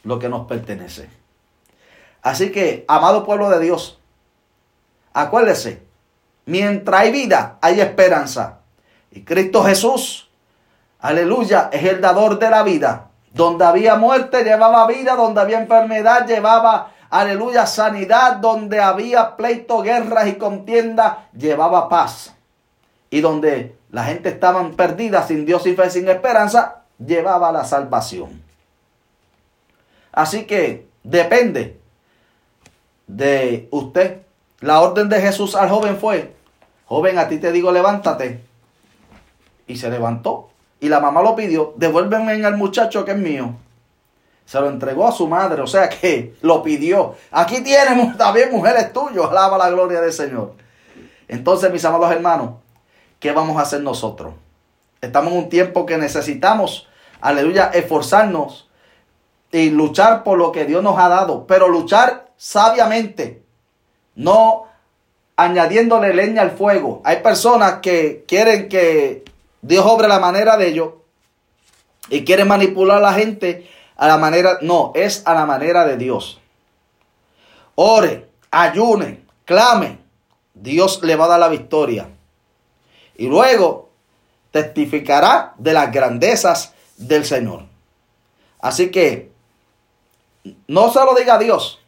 lo 0.03 0.17
que 0.17 0.29
nos 0.29 0.47
pertenece. 0.47 1.22
Así 2.23 2.51
que, 2.51 2.85
amado 2.87 3.25
pueblo 3.25 3.49
de 3.49 3.59
Dios, 3.59 3.99
acuérdese, 5.13 5.83
mientras 6.45 7.01
hay 7.01 7.11
vida, 7.11 7.57
hay 7.61 7.81
esperanza. 7.81 8.59
Y 9.11 9.23
Cristo 9.23 9.63
Jesús, 9.63 10.29
aleluya, 10.99 11.69
es 11.71 11.83
el 11.83 12.01
dador 12.01 12.39
de 12.39 12.49
la 12.49 12.63
vida. 12.63 13.09
Donde 13.33 13.65
había 13.65 13.95
muerte, 13.95 14.43
llevaba 14.43 14.87
vida. 14.87 15.15
Donde 15.15 15.41
había 15.41 15.59
enfermedad, 15.59 16.25
llevaba 16.25 16.93
aleluya, 17.13 17.67
sanidad, 17.67 18.37
donde 18.37 18.79
había 18.79 19.35
pleito, 19.35 19.83
guerras 19.83 20.27
y 20.27 20.33
contienda, 20.33 21.27
llevaba 21.37 21.87
paz. 21.87 22.33
Y 23.11 23.21
donde 23.21 23.75
la 23.91 24.05
gente 24.05 24.29
estaba 24.29 24.67
perdida, 24.71 25.21
sin 25.27 25.45
Dios 25.45 25.67
y 25.67 25.75
fe, 25.75 25.91
sin 25.91 26.09
esperanza, 26.09 26.81
llevaba 26.97 27.51
la 27.51 27.65
salvación. 27.65 28.41
Así 30.11 30.45
que 30.45 30.87
depende 31.03 31.82
de 33.15 33.67
usted. 33.71 34.21
La 34.59 34.81
orden 34.81 35.09
de 35.09 35.21
Jesús 35.21 35.55
al 35.55 35.69
joven 35.69 35.97
fue, 35.97 36.33
joven, 36.85 37.17
a 37.19 37.27
ti 37.27 37.37
te 37.37 37.51
digo, 37.51 37.71
levántate. 37.71 38.43
Y 39.67 39.75
se 39.77 39.89
levantó. 39.89 40.49
Y 40.79 40.89
la 40.89 40.99
mamá 40.99 41.21
lo 41.21 41.35
pidió, 41.35 41.73
devuélveme 41.77 42.45
al 42.45 42.57
muchacho 42.57 43.05
que 43.05 43.11
es 43.11 43.17
mío. 43.17 43.55
Se 44.45 44.59
lo 44.59 44.67
entregó 44.67 45.07
a 45.07 45.11
su 45.13 45.27
madre, 45.27 45.61
o 45.61 45.67
sea 45.67 45.87
que 45.87 46.35
lo 46.41 46.61
pidió. 46.61 47.15
Aquí 47.31 47.61
tiene 47.61 48.13
también 48.17 48.51
mujeres 48.51 48.91
tuyas, 48.91 49.29
alaba 49.29 49.57
la 49.57 49.69
gloria 49.69 50.01
del 50.01 50.11
Señor. 50.11 50.53
Entonces, 51.27 51.71
mis 51.71 51.85
amados 51.85 52.11
hermanos, 52.11 52.55
¿qué 53.19 53.31
vamos 53.31 53.57
a 53.57 53.61
hacer 53.61 53.81
nosotros? 53.81 54.33
Estamos 55.01 55.33
en 55.33 55.39
un 55.39 55.49
tiempo 55.49 55.85
que 55.85 55.97
necesitamos, 55.97 56.87
aleluya, 57.21 57.71
esforzarnos 57.73 58.69
y 59.51 59.69
luchar 59.69 60.23
por 60.23 60.37
lo 60.37 60.51
que 60.51 60.65
Dios 60.65 60.83
nos 60.83 60.97
ha 60.99 61.07
dado, 61.07 61.47
pero 61.47 61.69
luchar 61.69 62.22
sabiamente, 62.43 63.41
no 64.15 64.65
añadiéndole 65.37 66.13
leña 66.13 66.41
al 66.41 66.51
fuego. 66.51 67.01
Hay 67.05 67.21
personas 67.21 67.75
que 67.81 68.25
quieren 68.27 68.67
que 68.67 69.23
Dios 69.61 69.85
obre 69.85 70.09
la 70.09 70.19
manera 70.19 70.57
de 70.57 70.67
ellos 70.67 70.89
y 72.09 72.25
quieren 72.25 72.49
manipular 72.49 72.97
a 72.97 72.99
la 72.99 73.13
gente 73.13 73.69
a 73.95 74.07
la 74.07 74.17
manera, 74.17 74.57
no, 74.61 74.91
es 74.93 75.25
a 75.25 75.33
la 75.33 75.45
manera 75.45 75.85
de 75.85 75.95
Dios. 75.95 76.41
Ore, 77.75 78.29
ayune, 78.51 79.23
clame. 79.45 79.99
Dios 80.53 81.01
le 81.01 81.15
va 81.15 81.25
a 81.25 81.29
dar 81.29 81.39
la 81.39 81.47
victoria. 81.47 82.09
Y 83.15 83.27
luego 83.27 83.89
testificará 84.51 85.53
de 85.57 85.71
las 85.71 85.93
grandezas 85.93 86.73
del 86.97 87.23
Señor. 87.23 87.67
Así 88.59 88.91
que 88.91 89.31
no 90.67 90.91
se 90.91 90.99
lo 90.99 91.15
diga 91.15 91.35
a 91.35 91.39
Dios. 91.39 91.82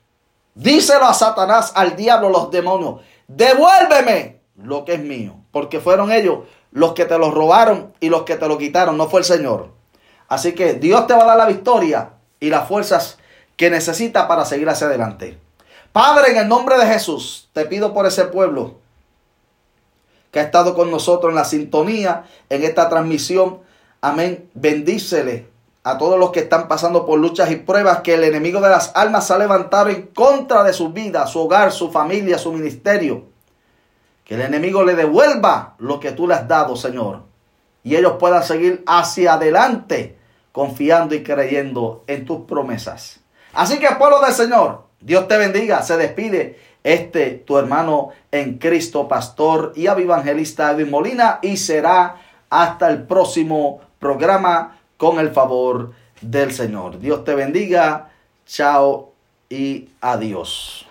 Díselo 0.56 1.06
a 1.06 1.13
Satanás, 1.13 1.74
al 1.76 1.96
diablo, 1.96 2.30
los 2.30 2.50
demonios. 2.50 3.02
Devuélveme 3.28 4.39
lo 4.56 4.86
que 4.86 4.94
es 4.94 5.00
mío. 5.02 5.36
Porque 5.52 5.80
fueron 5.80 6.12
ellos 6.12 6.39
los 6.72 6.94
que 6.94 7.06
te 7.06 7.18
lo 7.18 7.30
robaron 7.30 7.94
y 8.00 8.10
los 8.10 8.24
que 8.24 8.36
te 8.36 8.48
lo 8.48 8.58
quitaron, 8.58 8.98
no 8.98 9.08
fue 9.08 9.20
el 9.20 9.26
Señor. 9.26 9.70
Así 10.28 10.54
que 10.54 10.74
Dios 10.74 11.08
te 11.08 11.13
va 11.13 11.24
a 11.24 11.28
dar 11.28 11.38
la 11.38 11.46
victoria 11.46 12.13
y 12.39 12.50
las 12.50 12.68
fuerzas 12.68 13.18
que 13.56 13.70
necesita 13.70 14.28
para 14.28 14.46
seguir 14.46 14.68
hacia 14.70 14.88
adelante. 14.88 15.38
Padre, 15.91 16.32
en 16.32 16.38
el 16.38 16.48
nombre 16.48 16.78
de 16.78 16.88
Jesús, 16.88 17.50
te 17.54 17.65
pido 17.65 17.94
por 17.94 18.06
ese 18.06 18.26
pueblo 18.26 18.80
que 20.32 20.39
ha 20.39 20.44
estado 20.44 20.76
con 20.76 20.91
nosotros 20.91 21.30
en 21.32 21.36
la 21.36 21.46
sintonía, 21.46 22.26
en 22.50 22.63
esta 22.63 22.89
transmisión. 22.89 23.60
Amén. 24.02 24.50
Bendícele 24.54 25.55
a 25.86 26.00
todos 26.00 26.19
los 26.19 26.32
que 26.32 26.39
están 26.39 26.67
pasando 26.67 27.06
por 27.06 27.19
luchas 27.19 27.52
y 27.52 27.58
pruebas, 27.58 28.00
que 28.00 28.15
el 28.15 28.24
enemigo 28.24 28.60
de 28.60 28.69
las 28.69 28.91
almas 28.95 29.28
se 29.28 29.34
ha 29.34 29.38
levantado 29.38 29.89
en 29.89 30.08
contra 30.08 30.63
de 30.63 30.74
su 30.74 30.89
vida, 30.89 31.28
su 31.28 31.39
hogar, 31.41 31.71
su 31.71 31.91
familia, 31.91 32.39
su 32.39 32.52
ministerio. 32.52 33.26
Que 34.24 34.34
el 34.34 34.41
enemigo 34.41 34.84
le 34.84 34.95
devuelva 34.95 35.76
lo 35.78 36.00
que 36.00 36.12
tú 36.12 36.28
le 36.28 36.34
has 36.34 36.48
dado, 36.48 36.76
Señor. 36.76 37.21
Y 37.84 37.95
ellos 37.95 38.13
puedan 38.19 38.41
seguir 38.43 38.84
hacia 38.88 39.36
adelante, 39.36 40.17
confiando 40.52 41.13
y 41.13 41.21
creyendo 41.21 42.04
en 42.08 42.26
tus 42.26 42.45
promesas. 42.45 43.19
Así 43.54 43.78
que, 43.78 43.88
pueblo 43.91 44.21
del 44.21 44.34
Señor, 44.34 44.86
Dios 45.00 45.28
te 45.28 45.38
bendiga. 45.38 45.84
Se 45.84 45.98
despide 45.98 46.60
este 46.84 47.30
tu 47.30 47.60
hermano 47.60 48.10
en 48.32 48.58
Cristo, 48.58 49.08
pastor 49.08 49.71
y 49.76 49.86
evangelista 49.86 50.71
Edwin 50.71 50.89
Molina. 50.89 51.38
Y 51.43 51.58
será 51.58 52.15
hasta 52.50 52.89
el 52.89 53.04
próximo 53.04 53.82
programa 54.00 54.80
con 54.97 55.19
el 55.19 55.31
favor 55.31 55.91
del 56.21 56.51
Señor. 56.51 56.99
Dios 56.99 57.23
te 57.23 57.36
bendiga. 57.36 58.12
Chao 58.45 59.13
y 59.49 59.89
adiós. 60.01 60.85